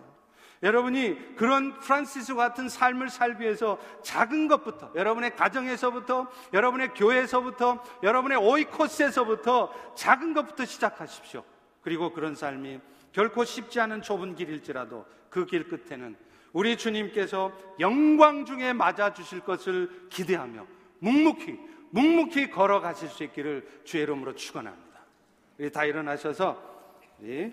여러분이 0.64 1.36
그런 1.36 1.80
프란시스 1.80 2.36
같은 2.36 2.70
삶을 2.70 3.10
살기 3.10 3.42
위해서 3.42 3.80
작은 4.04 4.48
것부터, 4.48 4.92
여러분의 4.94 5.36
가정에서부터, 5.36 6.30
여러분의 6.54 6.94
교회에서부터, 6.94 7.84
여러분의 8.04 8.38
oikos에서부터 8.38 9.74
작은 9.96 10.34
것부터 10.34 10.66
시작하십시오. 10.66 11.44
그리고 11.82 12.14
그런 12.14 12.36
삶이 12.36 12.80
결코 13.12 13.44
쉽지 13.44 13.80
않은 13.80 14.04
좁은 14.04 14.36
길일지라도 14.36 15.06
그 15.30 15.46
길 15.46 15.68
끝에는 15.68 16.16
우리 16.54 16.78
주님께서 16.78 17.52
영광 17.80 18.46
중에 18.46 18.74
맞아 18.74 19.14
주실 19.14 19.40
것을 19.40 20.08
기대하며 20.10 20.68
묵묵히 21.00 21.58
묵묵히 21.90 22.52
걸어가실 22.52 23.10
수 23.10 23.24
있기를 23.24 23.82
주의 23.84 24.04
이름으로 24.04 24.36
축원합니다. 24.36 25.02
우리 25.58 25.72
다 25.72 25.86
일어나셔서 25.86 26.62
우리 27.20 27.52